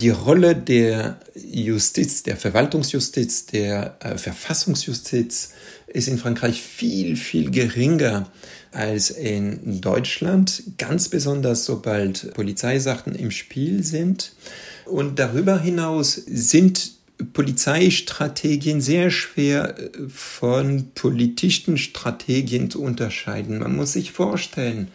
Die 0.01 0.11
Rolle 0.11 0.55
der 0.55 1.19
Justiz, 1.35 2.23
der 2.23 2.37
Verwaltungsjustiz, 2.37 3.47
der 3.47 3.97
äh, 4.01 4.17
Verfassungsjustiz 4.17 5.55
ist 5.93 6.09
in 6.09 6.19
Frankreich 6.19 6.63
viel, 6.63 7.17
viel 7.17 7.51
geringer 7.51 8.31
als 8.73 9.11
in 9.11 9.81
Deutschland, 9.81 10.63
ganz 10.77 11.09
besonders 11.09 11.65
sobald 11.65 12.35
Polizeisachen 12.35 13.15
im 13.15 13.31
Spiel 13.31 13.83
sind. 13.83 14.33
Und 14.85 15.19
darüber 15.19 15.59
hinaus 15.59 16.15
sind 16.15 16.93
Polizeistrategien 17.33 18.81
sehr 18.81 19.11
schwer 19.11 19.77
äh, 19.77 19.91
von 20.09 20.91
politischen 20.95 21.77
Strategien 21.77 22.71
zu 22.71 22.83
unterscheiden. 22.83 23.59
Man 23.59 23.75
muss 23.75 23.93
sich 23.93 24.13
vorstellen, 24.13 24.89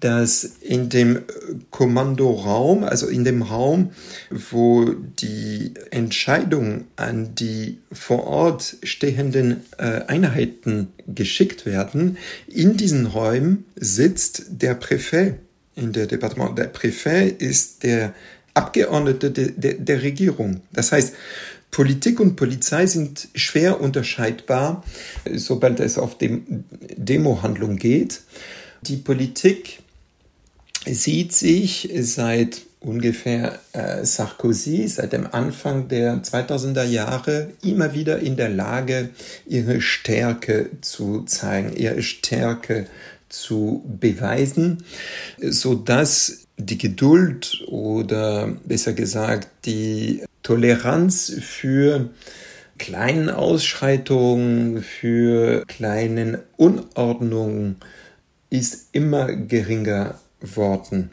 dass 0.00 0.44
in 0.60 0.88
dem 0.88 1.22
Kommandoraum, 1.70 2.84
also 2.84 3.06
in 3.08 3.24
dem 3.24 3.42
Raum, 3.42 3.92
wo 4.30 4.86
die 5.20 5.74
Entscheidungen 5.90 6.84
an 6.96 7.34
die 7.34 7.78
vor 7.92 8.26
Ort 8.26 8.76
stehenden 8.82 9.62
äh, 9.78 10.02
Einheiten 10.06 10.88
geschickt 11.06 11.66
werden, 11.66 12.16
in 12.46 12.76
diesen 12.76 13.06
Räumen 13.06 13.64
sitzt 13.76 14.44
der 14.48 14.74
Präfet 14.74 15.34
in 15.74 15.92
der 15.92 16.06
Departement. 16.06 16.56
Der 16.58 16.64
Präfet 16.64 17.40
ist 17.40 17.82
der 17.82 18.14
Abgeordnete 18.54 19.30
de, 19.30 19.52
de, 19.52 19.78
der 19.78 20.02
Regierung. 20.02 20.60
Das 20.72 20.92
heißt, 20.92 21.14
Politik 21.70 22.20
und 22.20 22.36
Polizei 22.36 22.86
sind 22.86 23.28
schwer 23.34 23.80
unterscheidbar, 23.80 24.84
sobald 25.34 25.80
es 25.80 25.96
auf 25.96 26.18
dem 26.18 26.64
Demohandlung 26.96 27.76
geht. 27.76 28.20
Die 28.82 28.96
Politik 28.96 29.81
sieht 30.86 31.32
sich 31.32 31.90
seit 32.00 32.62
ungefähr 32.80 33.60
äh, 33.72 34.04
Sarkozy, 34.04 34.88
seit 34.88 35.12
dem 35.12 35.26
Anfang 35.32 35.88
der 35.88 36.22
2000er 36.22 36.84
Jahre 36.84 37.52
immer 37.62 37.94
wieder 37.94 38.18
in 38.18 38.36
der 38.36 38.48
Lage, 38.48 39.10
ihre 39.46 39.80
Stärke 39.80 40.70
zu 40.80 41.22
zeigen, 41.24 41.76
ihre 41.76 42.02
Stärke 42.02 42.86
zu 43.28 43.84
beweisen, 43.86 44.84
so 45.40 45.74
dass 45.74 46.46
die 46.58 46.78
Geduld 46.78 47.62
oder 47.68 48.48
besser 48.64 48.92
gesagt 48.92 49.48
die 49.64 50.22
Toleranz 50.42 51.32
für 51.40 52.10
kleinen 52.78 53.30
Ausschreitungen, 53.30 54.82
für 54.82 55.64
kleinen 55.66 56.38
Unordnungen 56.56 57.76
ist 58.50 58.88
immer 58.92 59.32
geringer 59.32 60.20
worden. 60.56 61.10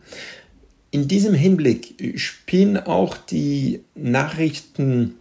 In 0.92 1.08
diesem 1.08 1.34
Hinblick 1.34 2.14
spielen 2.20 2.78
auch 2.78 3.16
die 3.18 3.82
Nachrichten 3.96 5.16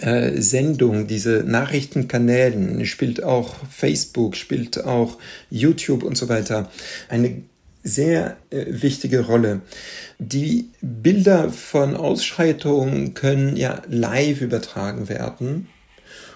äh, 0.00 0.32
diese 0.40 1.44
Nachrichtenkanälen, 1.46 2.84
spielt 2.86 3.22
auch 3.22 3.54
Facebook, 3.70 4.36
spielt 4.36 4.84
auch 4.84 5.18
YouTube 5.50 6.02
und 6.02 6.16
so 6.16 6.28
weiter 6.28 6.70
eine 7.08 7.42
sehr 7.82 8.36
äh, 8.50 8.64
wichtige 8.68 9.26
Rolle. 9.26 9.60
Die 10.18 10.70
Bilder 10.80 11.50
von 11.50 11.96
Ausschreitungen 11.96 13.14
können 13.14 13.56
ja 13.56 13.82
live 13.88 14.40
übertragen 14.40 15.08
werden 15.08 15.68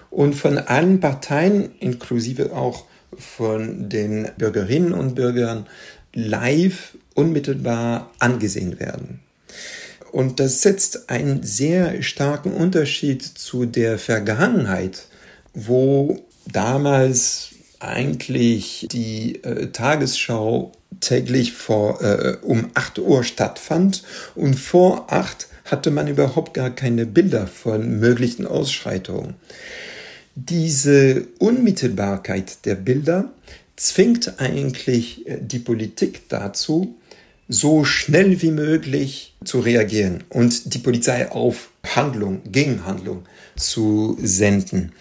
und 0.09 0.35
von 0.35 0.57
allen 0.57 0.99
Parteien, 0.99 1.71
inklusive 1.79 2.53
auch 2.55 2.85
von 3.17 3.89
den 3.89 4.29
Bürgerinnen 4.37 4.93
und 4.93 5.15
Bürgern, 5.15 5.65
live 6.13 6.97
unmittelbar 7.13 8.11
angesehen 8.19 8.79
werden. 8.79 9.19
Und 10.11 10.39
das 10.39 10.61
setzt 10.61 11.09
einen 11.09 11.43
sehr 11.43 12.01
starken 12.01 12.53
Unterschied 12.53 13.21
zu 13.21 13.65
der 13.65 13.99
Vergangenheit, 13.99 15.05
wo 15.53 16.23
damals 16.51 17.49
eigentlich 17.79 18.87
die 18.91 19.43
äh, 19.43 19.67
Tagesschau 19.67 20.71
täglich 20.99 21.53
vor, 21.53 22.01
äh, 22.01 22.37
um 22.41 22.71
8 22.73 22.99
Uhr 22.99 23.23
stattfand 23.23 24.03
und 24.35 24.55
vor 24.55 25.11
8 25.11 25.47
hatte 25.65 25.91
man 25.91 26.07
überhaupt 26.07 26.53
gar 26.53 26.71
keine 26.71 27.05
Bilder 27.05 27.47
von 27.47 27.99
möglichen 27.99 28.47
Ausschreitungen. 28.47 29.35
Diese 30.35 31.27
Unmittelbarkeit 31.37 32.65
der 32.65 32.75
Bilder 32.75 33.31
zwingt 33.79 34.39
eigentlich 34.39 35.27
äh, 35.27 35.39
die 35.41 35.59
Politik 35.59 36.29
dazu, 36.29 36.95
so 37.47 37.83
schnell 37.83 38.41
wie 38.43 38.51
möglich 38.51 39.35
zu 39.43 39.59
reagieren 39.59 40.23
und 40.29 40.73
die 40.75 40.77
Polizei 40.77 41.31
auf 41.31 41.71
Handlung, 41.83 42.41
Gegenhandlung 42.51 43.23
zu 43.55 44.17
senden. 44.21 44.91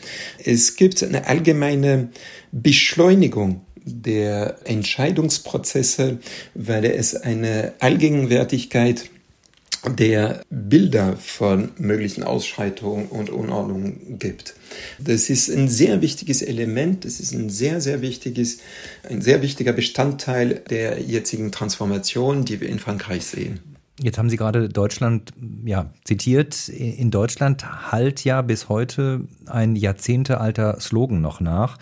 Es 0.43 0.77
gibt 0.77 1.03
eine 1.03 1.27
allgemeine 1.27 2.09
Beschleunigung 2.51 3.61
der 3.85 4.57
Entscheidungsprozesse, 4.65 6.19
weil 6.55 6.87
es 6.87 7.15
eine 7.15 7.75
Allgegenwärtigkeit 7.81 9.11
der 9.87 10.43
Bilder 10.51 11.17
von 11.17 11.71
möglichen 11.79 12.23
Ausschreitungen 12.23 13.07
und 13.07 13.31
Unordnungen 13.31 14.19
gibt. 14.19 14.55
Das 14.99 15.31
ist 15.31 15.49
ein 15.49 15.69
sehr 15.69 16.01
wichtiges 16.01 16.43
Element, 16.43 17.05
das 17.05 17.21
ist 17.21 17.33
ein 17.33 17.51
sehr, 17.51 17.81
sehr 17.81 18.01
wichtiges, 18.03 18.59
ein 19.09 19.23
sehr 19.23 19.43
wichtiger 19.43 19.73
Bestandteil 19.73 20.63
der 20.71 21.01
jetzigen 21.01 21.53
Transformation, 21.53 22.45
die 22.45 22.61
wir 22.61 22.69
in 22.69 22.79
Frankreich 22.79 23.25
sehen. 23.25 23.61
Jetzt 24.01 24.17
haben 24.17 24.31
Sie 24.31 24.37
gerade 24.37 24.69
Deutschland 24.69 25.33
ja, 25.65 25.91
zitiert. 26.05 26.69
In 26.69 27.11
Deutschland 27.11 27.91
halt 27.91 28.23
ja 28.25 28.43
bis 28.43 28.69
heute 28.69 29.23
ein 29.47 29.75
jahrzehntealter 29.75 30.81
Slogan 30.81 31.21
noch 31.21 31.41
nach. 31.41 31.79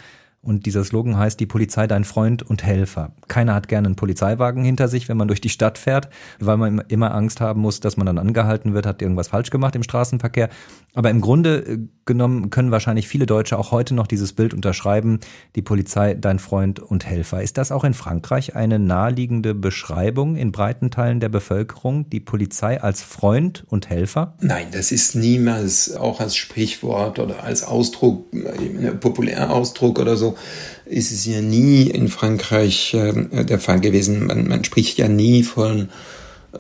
Und 0.47 0.65
dieser 0.65 0.85
Slogan 0.85 1.19
heißt, 1.19 1.41
die 1.41 1.47
Polizei 1.47 1.89
dein 1.89 2.05
Freund 2.05 2.45
und 2.45 2.63
Helfer. 2.63 3.11
Keiner 3.27 3.55
hat 3.55 3.67
gerne 3.67 3.87
einen 3.87 3.97
Polizeiwagen 3.97 4.63
hinter 4.63 4.87
sich, 4.87 5.09
wenn 5.09 5.17
man 5.17 5.27
durch 5.27 5.41
die 5.41 5.49
Stadt 5.49 5.77
fährt, 5.77 6.09
weil 6.39 6.57
man 6.57 6.85
immer 6.87 7.13
Angst 7.13 7.41
haben 7.41 7.61
muss, 7.61 7.81
dass 7.81 7.97
man 7.97 8.07
dann 8.07 8.19
angehalten 8.19 8.73
wird, 8.73 8.87
hat 8.87 9.03
irgendwas 9.03 9.29
falsch 9.29 9.51
gemacht 9.51 9.75
im 9.75 9.83
Straßenverkehr. 9.83 10.49
Aber 10.95 11.11
im 11.11 11.21
Grunde 11.21 11.59
äh, 11.59 11.79
genommen 12.05 12.51
können 12.51 12.71
wahrscheinlich 12.71 13.09
viele 13.09 13.27
Deutsche 13.27 13.59
auch 13.59 13.73
heute 13.73 13.95
noch 13.95 14.07
dieses 14.07 14.33
Bild 14.35 14.55
unterschreiben, 14.55 15.19
die 15.57 15.63
Polizei 15.63 16.15
dein 16.15 16.39
Freund 16.39 16.79
und 16.79 17.05
Helfer. 17.05 17.43
Ist 17.43 17.59
das 17.59 17.73
auch 17.73 17.83
in 17.83 17.93
Frankreich 17.93 18.55
eine 18.55 18.79
naheliegende 18.79 19.53
Beschreibung 19.53 20.37
in 20.37 20.53
breiten 20.53 20.93
Teilen 20.93 21.19
der 21.19 21.29
Bevölkerung, 21.29 22.09
die 22.09 22.21
Polizei 22.21 22.81
als 22.81 23.03
Freund 23.03 23.65
und 23.69 23.91
Helfer? 23.91 24.37
Nein, 24.41 24.69
das 24.71 24.93
ist 24.93 25.17
niemals 25.17 25.97
auch 25.97 26.21
als 26.21 26.37
Sprichwort 26.37 27.19
oder 27.19 27.43
als 27.43 27.65
Ausdruck, 27.65 28.33
äh, 28.33 28.93
Populärausdruck 28.93 29.99
oder 29.99 30.17
so 30.17 30.36
ist 30.85 31.13
es 31.13 31.27
ja 31.27 31.41
nie 31.41 31.85
in 31.91 32.09
Frankreich 32.09 32.95
äh, 32.95 33.45
der 33.45 33.59
Fall 33.59 33.81
gewesen. 33.81 34.27
Man, 34.27 34.49
man 34.49 34.65
spricht 34.65 34.99
ja 34.99 35.09
nie 35.09 35.43
von 35.43 35.89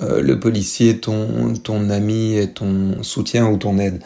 äh, 0.00 0.20
le 0.20 0.36
policier, 0.36 1.00
ton, 1.00 1.62
ton 1.62 1.90
ami 1.90 2.48
ton 2.54 2.98
soutien 3.02 3.44
ou 3.44 3.56
ton 3.56 3.80
aide. 3.80 4.00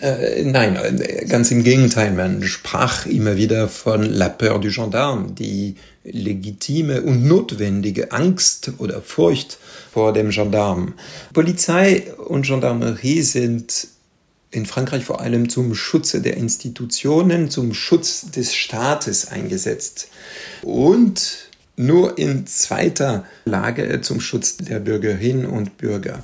Äh, 0.00 0.42
nein, 0.44 0.76
äh, 0.76 1.24
ganz 1.26 1.50
im 1.50 1.62
Gegenteil. 1.62 2.12
Man 2.12 2.42
sprach 2.42 3.06
immer 3.06 3.36
wieder 3.36 3.68
von 3.68 4.02
la 4.02 4.28
peur 4.28 4.58
du 4.58 4.70
gendarme, 4.70 5.32
die 5.32 5.76
legitime 6.04 7.02
und 7.02 7.26
notwendige 7.26 8.12
Angst 8.12 8.72
oder 8.78 9.00
Furcht 9.00 9.58
vor 9.92 10.12
dem 10.12 10.30
Gendarm. 10.30 10.94
Polizei 11.32 12.12
und 12.18 12.46
Gendarmerie 12.46 13.22
sind 13.22 13.88
in 14.54 14.66
Frankreich 14.66 15.04
vor 15.04 15.20
allem 15.20 15.48
zum 15.48 15.74
Schutze 15.74 16.22
der 16.22 16.36
Institutionen, 16.36 17.50
zum 17.50 17.74
Schutz 17.74 18.30
des 18.30 18.54
Staates 18.54 19.28
eingesetzt 19.28 20.08
und 20.62 21.48
nur 21.76 22.18
in 22.18 22.46
zweiter 22.46 23.24
Lage 23.44 24.00
zum 24.00 24.20
Schutz 24.20 24.56
der 24.58 24.78
Bürgerinnen 24.78 25.44
und 25.44 25.76
Bürger. 25.76 26.22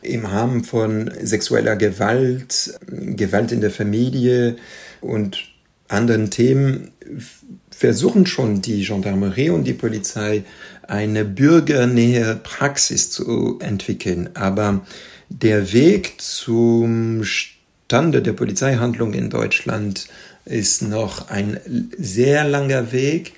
Im 0.00 0.24
Rahmen 0.24 0.64
von 0.64 1.10
sexueller 1.22 1.76
Gewalt, 1.76 2.78
Gewalt 2.86 3.52
in 3.52 3.60
der 3.60 3.70
Familie 3.70 4.56
und 5.02 5.44
anderen 5.88 6.30
Themen 6.30 6.92
versuchen 7.70 8.24
schon 8.24 8.62
die 8.62 8.84
Gendarmerie 8.84 9.50
und 9.50 9.64
die 9.64 9.74
Polizei 9.74 10.44
eine 10.88 11.26
bürgernähe 11.26 12.40
Praxis 12.42 13.10
zu 13.10 13.58
entwickeln. 13.60 14.30
Aber 14.32 14.86
der 15.28 15.74
Weg 15.74 16.14
zum 16.18 17.22
Stande 17.86 18.20
der 18.20 18.32
Polizeihandlung 18.32 19.14
in 19.14 19.30
Deutschland 19.30 20.08
ist 20.44 20.82
noch 20.82 21.30
ein 21.30 21.60
sehr 21.96 22.42
langer 22.42 22.90
Weg. 22.90 23.34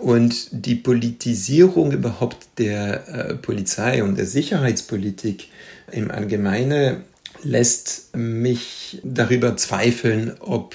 Und 0.00 0.48
die 0.50 0.74
Politisierung 0.74 1.92
überhaupt 1.92 2.58
der 2.58 3.08
äh, 3.08 3.34
Polizei 3.34 4.02
und 4.02 4.18
der 4.18 4.26
Sicherheitspolitik 4.26 5.46
im 5.92 6.10
Allgemeinen 6.10 7.04
lässt 7.44 8.16
mich 8.16 8.98
darüber 9.04 9.56
zweifeln, 9.56 10.32
ob 10.40 10.74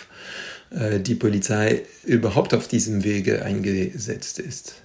äh, 0.72 1.02
die 1.02 1.16
Polizei 1.16 1.82
überhaupt 2.06 2.54
auf 2.54 2.70
diesem 2.70 3.04
Wege 3.04 3.44
eingesetzt 3.44 4.40
ist. 4.40 4.76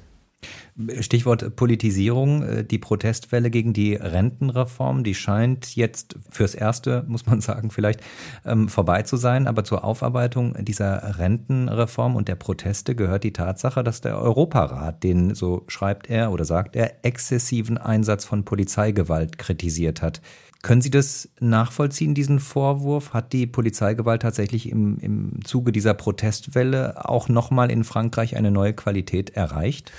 Stichwort 1.00 1.54
Politisierung, 1.54 2.42
äh, 2.42 2.64
die 2.64 2.78
Protestwelle 2.78 3.50
gegen 3.50 3.72
die 3.72 3.94
Rentenreform, 3.94 5.04
die 5.04 5.14
scheint 5.14 5.76
jetzt 5.76 6.16
fürs 6.30 6.54
Erste, 6.54 7.04
muss 7.08 7.26
man 7.26 7.40
sagen, 7.40 7.70
vielleicht 7.70 8.00
ähm, 8.44 8.68
vorbei 8.68 9.02
zu 9.02 9.16
sein. 9.16 9.46
Aber 9.46 9.64
zur 9.64 9.84
Aufarbeitung 9.84 10.56
dieser 10.64 11.18
Rentenreform 11.18 12.16
und 12.16 12.28
der 12.28 12.34
Proteste 12.34 12.94
gehört 12.94 13.24
die 13.24 13.32
Tatsache, 13.32 13.84
dass 13.84 14.00
der 14.00 14.18
Europarat 14.18 15.04
den, 15.04 15.34
so 15.34 15.64
schreibt 15.68 16.10
er 16.10 16.32
oder 16.32 16.44
sagt 16.44 16.74
er, 16.76 17.04
exzessiven 17.04 17.78
Einsatz 17.78 18.24
von 18.24 18.44
Polizeigewalt 18.44 19.38
kritisiert 19.38 20.02
hat. 20.02 20.20
Können 20.62 20.80
Sie 20.80 20.90
das 20.90 21.28
nachvollziehen, 21.40 22.14
diesen 22.14 22.40
Vorwurf? 22.40 23.12
Hat 23.12 23.34
die 23.34 23.46
Polizeigewalt 23.46 24.22
tatsächlich 24.22 24.70
im, 24.70 24.98
im 24.98 25.44
Zuge 25.44 25.72
dieser 25.72 25.92
Protestwelle 25.92 27.06
auch 27.06 27.28
nochmal 27.28 27.70
in 27.70 27.84
Frankreich 27.84 28.34
eine 28.34 28.50
neue 28.50 28.72
Qualität 28.72 29.30
erreicht? 29.36 29.92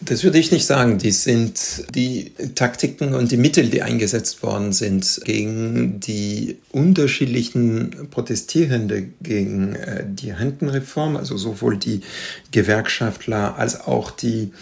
Das 0.00 0.22
würde 0.22 0.38
ich 0.38 0.52
nicht 0.52 0.64
sagen. 0.64 0.98
Die 0.98 1.10
sind 1.10 1.84
die 1.94 2.32
Taktiken 2.54 3.14
und 3.14 3.32
die 3.32 3.36
Mittel, 3.36 3.68
die 3.68 3.82
eingesetzt 3.82 4.42
worden 4.42 4.72
sind 4.72 5.20
gegen 5.24 5.98
die 5.98 6.58
unterschiedlichen 6.70 8.08
Protestierende 8.10 9.08
gegen 9.20 9.74
äh, 9.74 10.04
die 10.06 10.30
Rentenreform, 10.30 11.16
also 11.16 11.36
sowohl 11.36 11.76
die 11.76 12.02
Gewerkschaftler 12.52 13.58
als 13.58 13.80
auch 13.80 14.12
die 14.12 14.52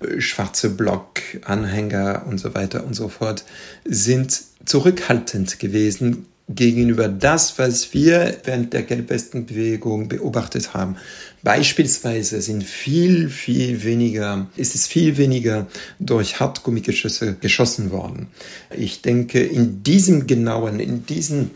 äh, 0.00 0.20
schwarze 0.20 0.70
Block-Anhänger 0.70 2.24
und 2.28 2.38
so 2.38 2.54
weiter 2.54 2.84
und 2.84 2.94
so 2.94 3.08
fort, 3.08 3.44
sind 3.84 4.42
zurückhaltend 4.64 5.58
gewesen 5.58 6.26
gegenüber 6.48 7.08
das, 7.08 7.58
was 7.58 7.94
wir 7.94 8.36
während 8.44 8.72
der 8.74 8.82
Gelbwestenbewegung 8.82 10.08
beobachtet 10.08 10.74
haben. 10.74 10.96
Beispielsweise 11.42 12.42
sind 12.42 12.64
viel, 12.64 13.30
viel 13.30 13.82
weniger, 13.82 14.46
ist 14.56 14.74
es 14.74 14.86
viel 14.86 15.16
weniger 15.16 15.66
durch 15.98 16.40
Hartgummigeschüsse 16.40 17.36
geschossen 17.40 17.90
worden. 17.90 18.28
Ich 18.76 19.00
denke, 19.02 19.42
in 19.42 19.82
diesem 19.82 20.26
genauen, 20.26 20.80
in 20.80 21.06
diesem 21.06 21.50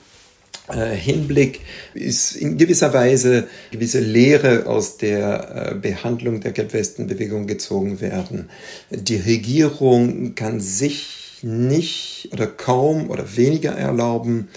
äh, 0.68 0.94
Hinblick 0.94 1.61
ist 1.94 2.37
in 2.37 2.59
gewisser 2.59 2.92
Weise 2.92 3.46
gewisse 3.70 4.01
Lehre 4.01 4.66
aus 4.66 4.96
der 4.96 5.72
äh, 5.72 5.74
Behandlung 5.74 6.40
der 6.40 6.53
Gelbwestenbewegung 6.53 7.46
gezogen 7.46 8.01
werden. 8.01 8.51
Die 8.90 9.16
Regierung 9.16 10.35
kann 10.35 10.61
sich 10.61 11.17
nicht 11.42 12.31
oder 12.33 12.46
kaum 12.46 13.11
oder 13.11 13.37
weniger 13.37 13.72
erlauben, 13.72 14.48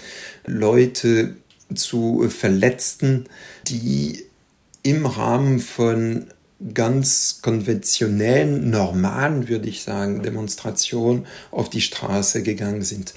Leute 0.46 1.36
zu 1.74 2.28
verletzen, 2.28 3.28
die 3.68 4.24
im 4.82 5.06
Rahmen 5.06 5.60
von 5.60 6.26
ganz 6.74 7.40
konventionellen, 7.42 8.70
normalen, 8.70 9.48
würde 9.48 9.68
ich 9.68 9.82
sagen, 9.82 10.22
Demonstrationen 10.22 11.26
auf 11.50 11.70
die 11.70 11.80
Straße 11.80 12.42
gegangen 12.42 12.82
sind. 12.82 13.14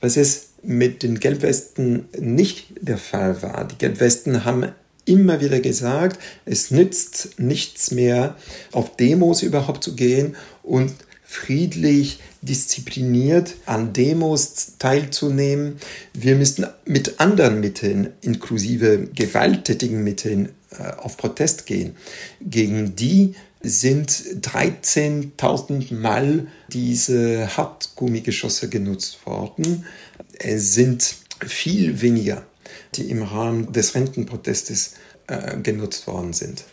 Was 0.00 0.16
es 0.16 0.50
mit 0.62 1.02
den 1.02 1.20
Gelbwesten 1.20 2.08
nicht 2.18 2.72
der 2.80 2.98
Fall 2.98 3.42
war. 3.42 3.66
Die 3.66 3.78
Gelbwesten 3.78 4.44
haben 4.44 4.72
immer 5.04 5.40
wieder 5.40 5.60
gesagt, 5.60 6.18
es 6.44 6.70
nützt 6.70 7.38
nichts 7.38 7.90
mehr, 7.90 8.36
auf 8.72 8.96
Demos 8.96 9.42
überhaupt 9.42 9.82
zu 9.82 9.94
gehen 9.94 10.36
und 10.62 10.92
friedlich, 11.30 12.18
diszipliniert 12.42 13.54
an 13.64 13.92
Demos 13.92 14.72
teilzunehmen. 14.80 15.76
Wir 16.12 16.34
müssen 16.34 16.66
mit 16.84 17.20
anderen 17.20 17.60
Mitteln, 17.60 18.08
inklusive 18.20 19.06
gewalttätigen 19.14 20.02
Mitteln, 20.02 20.48
äh, 20.72 20.90
auf 20.96 21.16
Protest 21.16 21.66
gehen. 21.66 21.94
Gegen 22.40 22.96
die 22.96 23.36
sind 23.62 24.10
13.000 24.10 25.94
Mal 25.94 26.48
diese 26.72 27.56
Hartgummigeschosse 27.56 28.68
genutzt 28.68 29.24
worden. 29.24 29.86
Es 30.36 30.74
sind 30.74 31.14
viel 31.46 32.00
weniger, 32.02 32.44
die 32.96 33.08
im 33.08 33.22
Rahmen 33.22 33.72
des 33.72 33.94
Rentenprotestes 33.94 34.94
äh, 35.28 35.56
genutzt 35.58 36.08
worden 36.08 36.32
sind. 36.32 36.64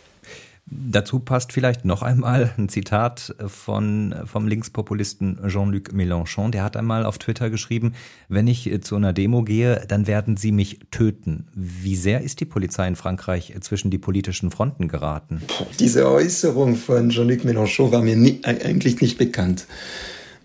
Dazu 0.70 1.20
passt 1.20 1.52
vielleicht 1.52 1.84
noch 1.84 2.02
einmal 2.02 2.52
ein 2.58 2.68
Zitat 2.68 3.34
von, 3.46 4.14
vom 4.26 4.46
Linkspopulisten 4.46 5.38
Jean-Luc 5.48 5.92
Mélenchon. 5.92 6.50
Der 6.50 6.62
hat 6.62 6.76
einmal 6.76 7.06
auf 7.06 7.18
Twitter 7.18 7.48
geschrieben, 7.48 7.94
wenn 8.28 8.46
ich 8.46 8.70
zu 8.82 8.96
einer 8.96 9.12
Demo 9.12 9.42
gehe, 9.42 9.84
dann 9.88 10.06
werden 10.06 10.36
sie 10.36 10.52
mich 10.52 10.80
töten. 10.90 11.46
Wie 11.54 11.96
sehr 11.96 12.20
ist 12.20 12.40
die 12.40 12.44
Polizei 12.44 12.86
in 12.86 12.96
Frankreich 12.96 13.54
zwischen 13.60 13.90
die 13.90 13.98
politischen 13.98 14.50
Fronten 14.50 14.88
geraten? 14.88 15.42
Diese 15.78 16.08
Äußerung 16.08 16.76
von 16.76 17.10
Jean-Luc 17.10 17.44
Mélenchon 17.44 17.90
war 17.90 18.02
mir 18.02 18.16
nie, 18.16 18.40
eigentlich 18.44 19.00
nicht 19.00 19.16
bekannt. 19.16 19.66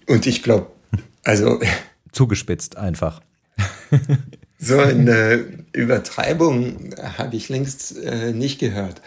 Und 0.08 0.26
ich 0.26 0.42
glaube, 0.42 0.68
also. 1.24 1.60
Zugespitzt 2.12 2.78
einfach. 2.78 3.22
So 4.66 4.78
eine 4.78 5.44
Übertreibung 5.74 6.96
habe 7.18 7.36
ich 7.36 7.50
längst 7.50 7.98
äh, 7.98 8.32
nicht 8.32 8.60
gehört 8.60 9.02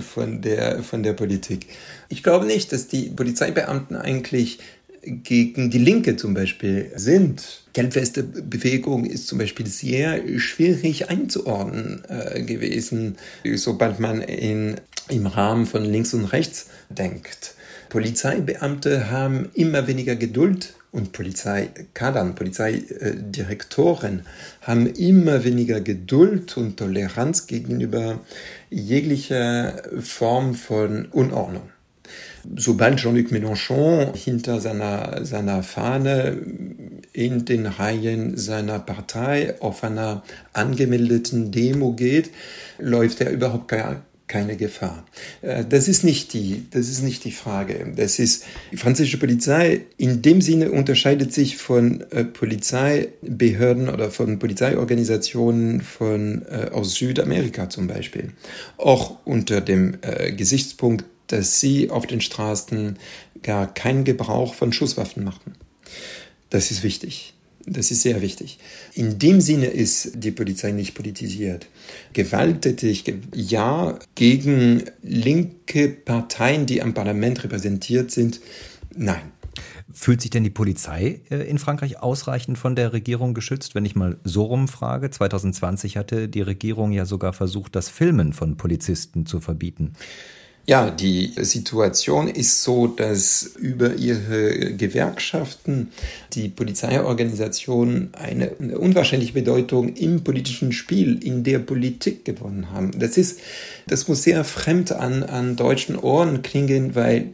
von 0.00 0.42
der, 0.42 0.82
von 0.82 1.04
der 1.04 1.12
Politik. 1.12 1.68
Ich 2.08 2.24
glaube 2.24 2.46
nicht, 2.46 2.72
dass 2.72 2.88
die 2.88 3.10
Polizeibeamten 3.10 3.94
eigentlich 3.94 4.58
gegen 5.02 5.70
die 5.70 5.78
Linke 5.78 6.16
zum 6.16 6.34
Beispiel 6.34 6.90
sind. 6.96 7.62
Gelbweste 7.74 8.24
Bewegung 8.24 9.04
ist 9.04 9.28
zum 9.28 9.38
Beispiel 9.38 9.68
sehr 9.68 10.20
schwierig 10.40 11.08
einzuordnen 11.08 12.02
äh, 12.08 12.42
gewesen, 12.42 13.18
sobald 13.54 14.00
man 14.00 14.20
in, 14.20 14.80
im 15.08 15.28
Rahmen 15.28 15.66
von 15.66 15.84
links 15.84 16.12
und 16.12 16.24
rechts 16.24 16.66
denkt. 16.88 17.54
Polizeibeamte 17.88 19.10
haben 19.12 19.48
immer 19.54 19.86
weniger 19.86 20.16
Geduld 20.16 20.74
und 20.90 21.12
Polizeikadern, 21.12 22.34
Polizeidirektoren 22.34 24.22
haben 24.62 24.86
immer 24.86 25.44
weniger 25.44 25.80
Geduld 25.80 26.56
und 26.56 26.78
Toleranz 26.78 27.46
gegenüber 27.46 28.20
jeglicher 28.70 29.82
Form 30.00 30.54
von 30.54 31.06
Unordnung. 31.06 31.70
Sobald 32.56 32.98
Jean-Luc 32.98 33.30
Mélenchon 33.32 34.14
hinter 34.14 34.60
seiner, 34.60 35.24
seiner 35.26 35.62
Fahne 35.62 36.38
in 37.12 37.44
den 37.44 37.66
Reihen 37.66 38.38
seiner 38.38 38.78
Partei 38.78 39.60
auf 39.60 39.84
einer 39.84 40.22
angemeldeten 40.54 41.50
Demo 41.50 41.92
geht, 41.92 42.30
läuft 42.78 43.20
er 43.20 43.30
überhaupt 43.30 43.68
keine 44.28 44.56
Gefahr. 44.56 45.04
Äh, 45.42 45.64
das 45.64 45.88
ist 45.88 46.04
nicht 46.04 46.32
die, 46.32 46.66
das 46.70 46.88
ist 46.88 47.02
nicht 47.02 47.24
die 47.24 47.32
Frage. 47.32 47.92
Das 47.96 48.18
ist, 48.18 48.44
die 48.70 48.76
französische 48.76 49.18
Polizei 49.18 49.80
in 49.96 50.22
dem 50.22 50.40
Sinne 50.40 50.70
unterscheidet 50.70 51.32
sich 51.32 51.56
von 51.56 52.02
äh, 52.10 52.24
Polizeibehörden 52.24 53.88
oder 53.88 54.10
von 54.10 54.38
Polizeiorganisationen 54.38 55.80
von, 55.80 56.42
äh, 56.48 56.70
aus 56.72 56.94
Südamerika 56.94 57.68
zum 57.70 57.88
Beispiel. 57.88 58.32
Auch 58.76 59.16
unter 59.24 59.60
dem 59.60 59.98
Gesichtspunkt, 60.36 61.04
dass 61.28 61.60
sie 61.60 61.90
auf 61.90 62.06
den 62.06 62.20
Straßen 62.20 62.98
gar 63.42 63.72
keinen 63.72 64.04
Gebrauch 64.04 64.54
von 64.54 64.72
Schusswaffen 64.72 65.24
machten. 65.24 65.54
Das 66.50 66.70
ist 66.70 66.82
wichtig. 66.82 67.34
Das 67.70 67.90
ist 67.90 68.02
sehr 68.02 68.22
wichtig. 68.22 68.58
In 68.94 69.18
dem 69.18 69.40
Sinne 69.40 69.66
ist 69.66 70.12
die 70.14 70.30
Polizei 70.30 70.72
nicht 70.72 70.94
politisiert. 70.94 71.66
Gewalttätig, 72.12 73.04
ja, 73.34 73.98
gegen 74.14 74.84
linke 75.02 75.88
Parteien, 75.88 76.66
die 76.66 76.82
am 76.82 76.94
Parlament 76.94 77.44
repräsentiert 77.44 78.10
sind, 78.10 78.40
nein. 78.96 79.32
Fühlt 79.90 80.20
sich 80.20 80.30
denn 80.30 80.44
die 80.44 80.50
Polizei 80.50 81.22
äh, 81.30 81.48
in 81.48 81.58
Frankreich 81.58 82.00
ausreichend 82.00 82.58
von 82.58 82.76
der 82.76 82.92
Regierung 82.92 83.34
geschützt? 83.34 83.74
Wenn 83.74 83.84
ich 83.84 83.96
mal 83.96 84.18
so 84.22 84.44
rumfrage, 84.44 85.10
2020 85.10 85.96
hatte 85.96 86.28
die 86.28 86.42
Regierung 86.42 86.92
ja 86.92 87.04
sogar 87.04 87.32
versucht, 87.32 87.74
das 87.74 87.88
Filmen 87.88 88.32
von 88.32 88.56
Polizisten 88.56 89.26
zu 89.26 89.40
verbieten. 89.40 89.94
Ja, 90.68 90.90
die 90.90 91.32
Situation 91.40 92.28
ist 92.28 92.62
so, 92.62 92.88
dass 92.88 93.52
über 93.58 93.94
ihre 93.94 94.74
Gewerkschaften 94.74 95.88
die 96.34 96.50
Polizeiorganisationen 96.50 98.10
eine, 98.12 98.50
unwahrscheinliche 98.50 99.32
Bedeutung 99.32 99.94
im 99.94 100.24
politischen 100.24 100.72
Spiel, 100.72 101.24
in 101.24 101.42
der 101.42 101.60
Politik 101.60 102.26
gewonnen 102.26 102.70
haben. 102.70 102.90
Das 102.98 103.16
ist, 103.16 103.40
das 103.86 104.08
muss 104.08 104.24
sehr 104.24 104.44
fremd 104.44 104.92
an, 104.92 105.22
an 105.22 105.56
deutschen 105.56 105.96
Ohren 105.96 106.42
klingen, 106.42 106.94
weil 106.94 107.30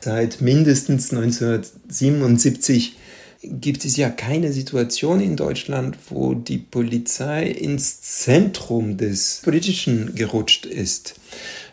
seit 0.00 0.40
mindestens 0.40 1.12
1977 1.12 2.96
gibt 3.42 3.84
es 3.84 3.98
ja 3.98 4.08
keine 4.08 4.50
Situation 4.50 5.20
in 5.20 5.36
Deutschland, 5.36 5.98
wo 6.08 6.32
die 6.32 6.58
Polizei 6.58 7.48
ins 7.48 8.00
Zentrum 8.00 8.96
des 8.96 9.42
Politischen 9.44 10.14
gerutscht 10.14 10.64
ist 10.64 11.16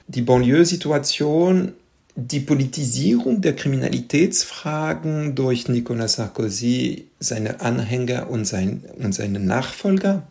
die 0.07 0.21
Banlieue-Situation, 0.21 1.73
die 2.15 2.39
Politisierung 2.39 3.41
der 3.41 3.55
Kriminalitätsfragen 3.55 5.35
durch 5.35 5.67
Nicolas 5.67 6.13
Sarkozy, 6.13 7.07
seine 7.19 7.59
Anhänger 7.61 8.29
und, 8.29 8.45
sein, 8.45 8.83
und 8.97 9.13
seine 9.13 9.39
Nachfolger, 9.39 10.25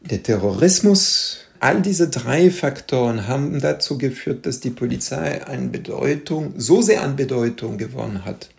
der 0.00 0.22
Terrorismus, 0.22 1.38
all 1.60 1.82
diese 1.82 2.08
drei 2.08 2.50
Faktoren 2.50 3.28
haben 3.28 3.60
dazu 3.60 3.98
geführt, 3.98 4.46
dass 4.46 4.60
die 4.60 4.70
Polizei 4.70 5.44
an 5.44 5.70
Bedeutung, 5.70 6.54
so 6.56 6.82
sehr 6.82 7.02
an 7.02 7.16
Bedeutung 7.16 7.78
gewonnen 7.78 8.24
hat, 8.24 8.50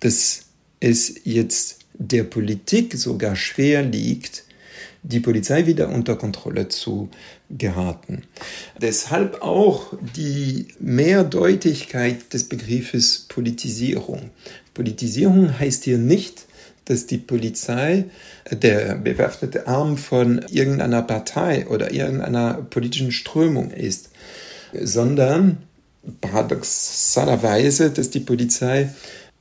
dass 0.00 0.40
es 0.80 1.14
jetzt 1.24 1.80
der 1.94 2.24
Politik 2.24 2.94
sogar 2.94 3.36
schwer 3.36 3.82
liegt, 3.82 4.44
die 5.02 5.20
Polizei 5.20 5.66
wieder 5.66 5.88
unter 5.88 6.16
Kontrolle 6.16 6.68
zu 6.68 7.08
geraten. 7.50 8.24
Deshalb 8.80 9.42
auch 9.42 9.94
die 10.16 10.68
Mehrdeutigkeit 10.80 12.32
des 12.32 12.48
Begriffes 12.48 13.26
Politisierung. 13.28 14.30
Politisierung 14.74 15.58
heißt 15.58 15.84
hier 15.84 15.98
nicht, 15.98 16.46
dass 16.84 17.06
die 17.06 17.18
Polizei 17.18 18.06
der 18.50 18.94
bewaffnete 18.96 19.66
Arm 19.66 19.96
von 19.96 20.44
irgendeiner 20.50 21.02
Partei 21.02 21.66
oder 21.68 21.92
irgendeiner 21.92 22.54
politischen 22.54 23.12
Strömung 23.12 23.70
ist, 23.70 24.10
sondern 24.72 25.58
paradoxalerweise, 26.20 27.90
dass 27.90 28.10
die 28.10 28.20
Polizei 28.20 28.88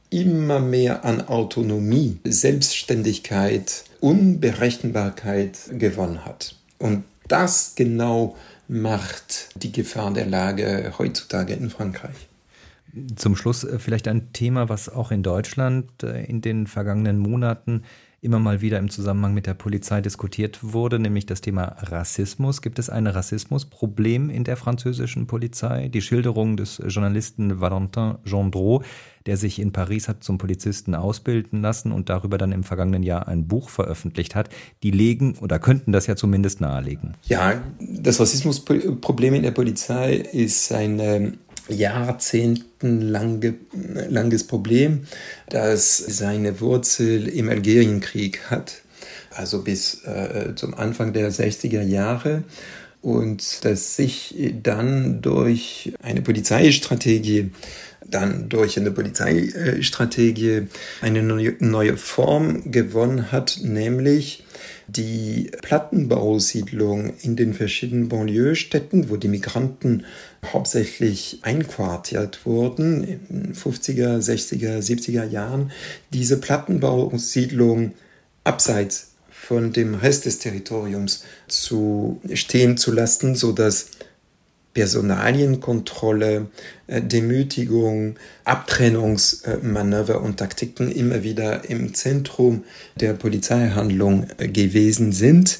immer 0.10 0.60
mehr 0.60 1.06
an 1.06 1.28
Autonomie, 1.28 2.20
Selbstständigkeit, 2.24 3.84
Unberechenbarkeit 4.00 5.58
gewonnen 5.72 6.26
hat. 6.26 6.56
Und 6.78 7.04
das 7.28 7.74
genau 7.76 8.36
macht 8.68 9.50
die 9.56 9.72
Gefahr 9.72 10.14
der 10.14 10.26
Lage 10.26 10.94
heutzutage 10.98 11.54
in 11.54 11.70
Frankreich. 11.70 12.28
Zum 13.16 13.36
Schluss 13.36 13.64
äh, 13.64 13.80
vielleicht 13.80 14.08
ein 14.08 14.34
Thema, 14.34 14.70
was 14.70 14.90
auch 14.90 15.12
in 15.12 15.24
Deutschland 15.24 16.04
äh, 16.04 16.24
in 16.26 16.42
den 16.42 16.68
vergangenen 16.68 17.20
Monaten 17.20 17.84
immer 18.22 18.40
mal 18.40 18.62
wieder 18.62 18.80
im 18.80 18.90
Zusammenhang 18.90 19.34
mit 19.34 19.46
der 19.46 19.54
Polizei 19.54 20.02
diskutiert 20.02 20.60
wurde, 20.62 20.98
nämlich 20.98 21.28
das 21.28 21.42
Thema 21.42 21.76
Rassismus. 21.80 22.62
Gibt 22.62 22.80
es 22.80 22.90
ein 22.90 23.06
Rassismusproblem 23.06 24.30
in 24.30 24.44
der 24.44 24.58
französischen 24.58 25.28
Polizei? 25.28 25.88
Die 25.90 26.02
Schilderung 26.02 26.58
des 26.58 26.82
Journalisten 26.88 27.62
Valentin 27.62 28.16
Gendreau, 28.26 28.82
der 29.28 29.38
sich 29.38 29.60
in 29.60 29.72
Paris 29.72 30.08
hat 30.08 30.24
zum 30.24 30.40
Polizisten 30.40 30.96
ausbilden 30.96 31.62
lassen 31.62 31.92
und 31.92 32.10
darüber 32.10 32.40
dann 32.40 32.52
im 32.52 32.64
vergangenen 32.64 33.04
Jahr 33.04 33.28
ein 33.28 33.48
Buch 33.48 33.70
veröffentlicht 33.70 34.34
hat, 34.34 34.50
die 34.82 34.92
legen 34.92 35.36
oder 35.40 35.60
könnten 35.60 35.92
das 35.92 36.08
ja 36.08 36.16
zumindest 36.16 36.60
nahelegen. 36.60 37.14
Ja, 37.28 37.62
das 37.80 38.20
Rassismusproblem 38.20 39.36
in 39.36 39.44
der 39.44 39.52
Polizei 39.52 40.16
ist 40.16 40.72
ein 40.72 41.38
jahrzehntelanges 41.70 44.48
Problem, 44.48 45.08
das 45.50 45.98
seine 45.98 46.62
Wurzel 46.62 47.28
im 47.28 47.50
Algerienkrieg 47.50 48.50
hat, 48.50 48.82
also 49.32 49.64
bis 49.64 50.06
äh, 50.06 50.54
zum 50.56 50.74
Anfang 50.74 51.12
der 51.14 51.32
60er 51.32 51.82
Jahre. 51.82 52.44
Und 53.02 53.64
das 53.64 53.96
sich 53.96 54.36
dann 54.64 55.22
durch 55.22 55.94
eine 56.02 56.22
Polizeistrategie 56.22 57.52
dann 58.06 58.50
durch 58.50 58.78
eine 58.78 58.92
Polizeistrategie 58.92 60.68
eine 61.02 61.24
neue 61.24 61.98
Form 61.98 62.72
gewonnen 62.72 63.32
hat, 63.32 63.60
nämlich 63.64 64.44
die 64.88 65.52
Plattenbausiedlung 65.62 67.14
in 67.22 67.36
den 67.36 67.54
verschiedenen 67.54 68.08
Banlieue-Städten, 68.08 69.10
wo 69.10 69.18
die 69.18 69.28
Migranten 69.28 70.06
hauptsächlich 70.46 71.40
einquartiert 71.42 72.46
wurden 72.46 73.04
in 73.04 73.54
50er, 73.54 74.20
60er, 74.20 74.80
70er 74.80 75.26
Jahren, 75.26 75.72
diese 76.14 76.40
Plattenbausiedlung 76.40 77.94
abseits 78.46 79.12
von 79.30 79.74
dem 79.74 79.94
Rest 79.96 80.26
des 80.26 80.40
Territoriums 80.40 81.24
zu 81.48 82.22
stehen 82.34 82.78
zu 82.78 82.92
lassen, 82.92 83.36
sodass 83.36 83.92
Personalienkontrolle, 84.78 86.52
äh, 86.86 87.02
Demütigung, 87.02 88.18
Abtrennungsmanöver 88.44 90.22
und 90.22 90.38
Taktiken 90.38 90.92
immer 90.92 91.24
wieder 91.24 91.68
im 91.68 91.96
Zentrum 91.96 92.64
der 92.96 93.14
Polizeihandlung 93.14 94.28
äh, 94.38 94.48
gewesen 94.48 95.14
sind. 95.14 95.58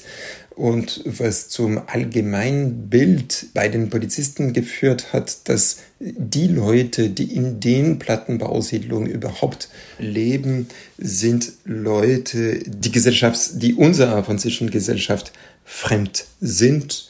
und 0.54 1.02
was 1.04 1.48
zum 1.48 1.80
allgemeinen 1.86 2.88
Bild 2.88 3.46
bei 3.54 3.68
den 3.68 3.90
Polizisten 3.90 4.52
geführt 4.52 5.12
hat, 5.12 5.48
dass 5.48 5.78
die 6.00 6.48
Leute, 6.48 7.10
die 7.10 7.34
in 7.34 7.60
den 7.60 8.00
Plattenbausiedlungen 8.00 9.08
überhaupt 9.08 9.68
leben, 9.98 10.68
sind 10.96 11.52
Leute, 11.64 12.58
die 12.66 12.90
Gesellschaft, 12.90 13.50
die 13.54 13.74
unserer 13.74 14.24
französischen 14.24 14.70
Gesellschaft 14.70 15.32
fremd 15.64 16.24
sind 16.40 17.07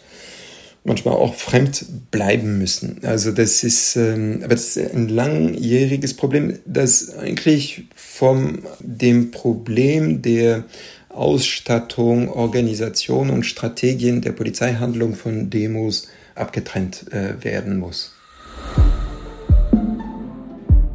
manchmal 0.88 1.14
auch 1.14 1.34
fremd 1.34 1.86
bleiben 2.10 2.58
müssen. 2.58 2.98
Also 3.04 3.30
das 3.30 3.62
ist, 3.62 3.94
ähm, 3.94 4.40
aber 4.42 4.54
das 4.54 4.76
ist 4.76 4.94
ein 4.94 5.08
langjähriges 5.08 6.14
Problem, 6.14 6.58
das 6.66 7.16
eigentlich 7.16 7.84
vom 7.94 8.60
dem 8.80 9.30
Problem 9.30 10.22
der 10.22 10.64
Ausstattung, 11.10 12.28
Organisation 12.28 13.30
und 13.30 13.44
Strategien 13.44 14.20
der 14.20 14.32
Polizeihandlung 14.32 15.14
von 15.14 15.50
Demos 15.50 16.08
abgetrennt 16.34 17.12
äh, 17.12 17.42
werden 17.44 17.78
muss. 17.78 18.14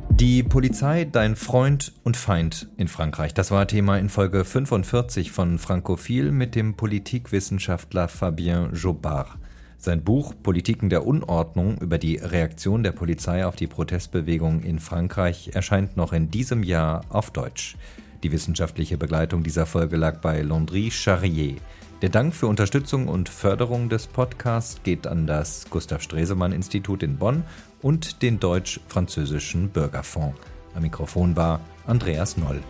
Die 0.09 0.41
Polizei, 0.41 1.05
dein 1.05 1.35
Freund 1.35 1.91
und 2.03 2.15
Feind 2.15 2.69
in 2.77 2.87
Frankreich. 2.87 3.33
Das 3.33 3.51
war 3.51 3.67
Thema 3.67 3.97
in 3.97 4.09
Folge 4.09 4.45
45 4.45 5.31
von 5.31 5.59
Frankophil 5.59 6.31
mit 6.31 6.55
dem 6.55 6.75
Politikwissenschaftler 6.77 8.07
Fabien 8.07 8.73
Jobard. 8.73 9.37
Sein 9.83 10.01
Buch 10.01 10.33
Politiken 10.41 10.89
der 10.89 11.05
Unordnung 11.05 11.77
über 11.79 11.97
die 11.97 12.15
Reaktion 12.15 12.83
der 12.83 12.93
Polizei 12.93 13.45
auf 13.45 13.57
die 13.57 13.67
Protestbewegung 13.67 14.61
in 14.61 14.79
Frankreich 14.79 15.49
erscheint 15.55 15.97
noch 15.97 16.13
in 16.13 16.31
diesem 16.31 16.63
Jahr 16.63 17.01
auf 17.09 17.31
Deutsch. 17.31 17.75
Die 18.23 18.31
wissenschaftliche 18.31 18.97
Begleitung 18.97 19.43
dieser 19.43 19.65
Folge 19.65 19.97
lag 19.97 20.21
bei 20.21 20.41
Landry 20.41 20.89
Charrier. 20.89 21.57
Der 22.01 22.07
Dank 22.07 22.33
für 22.33 22.47
Unterstützung 22.47 23.09
und 23.09 23.27
Förderung 23.27 23.89
des 23.89 24.07
Podcasts 24.07 24.81
geht 24.83 25.05
an 25.05 25.27
das 25.27 25.69
Gustav 25.69 26.01
Stresemann 26.01 26.53
Institut 26.53 27.03
in 27.03 27.17
Bonn 27.17 27.43
und 27.81 28.21
den 28.21 28.39
Deutsch-Französischen 28.39 29.67
Bürgerfonds. 29.67 30.39
Am 30.75 30.83
Mikrofon 30.83 31.35
war 31.35 31.59
Andreas 31.87 32.37
Noll. 32.37 32.61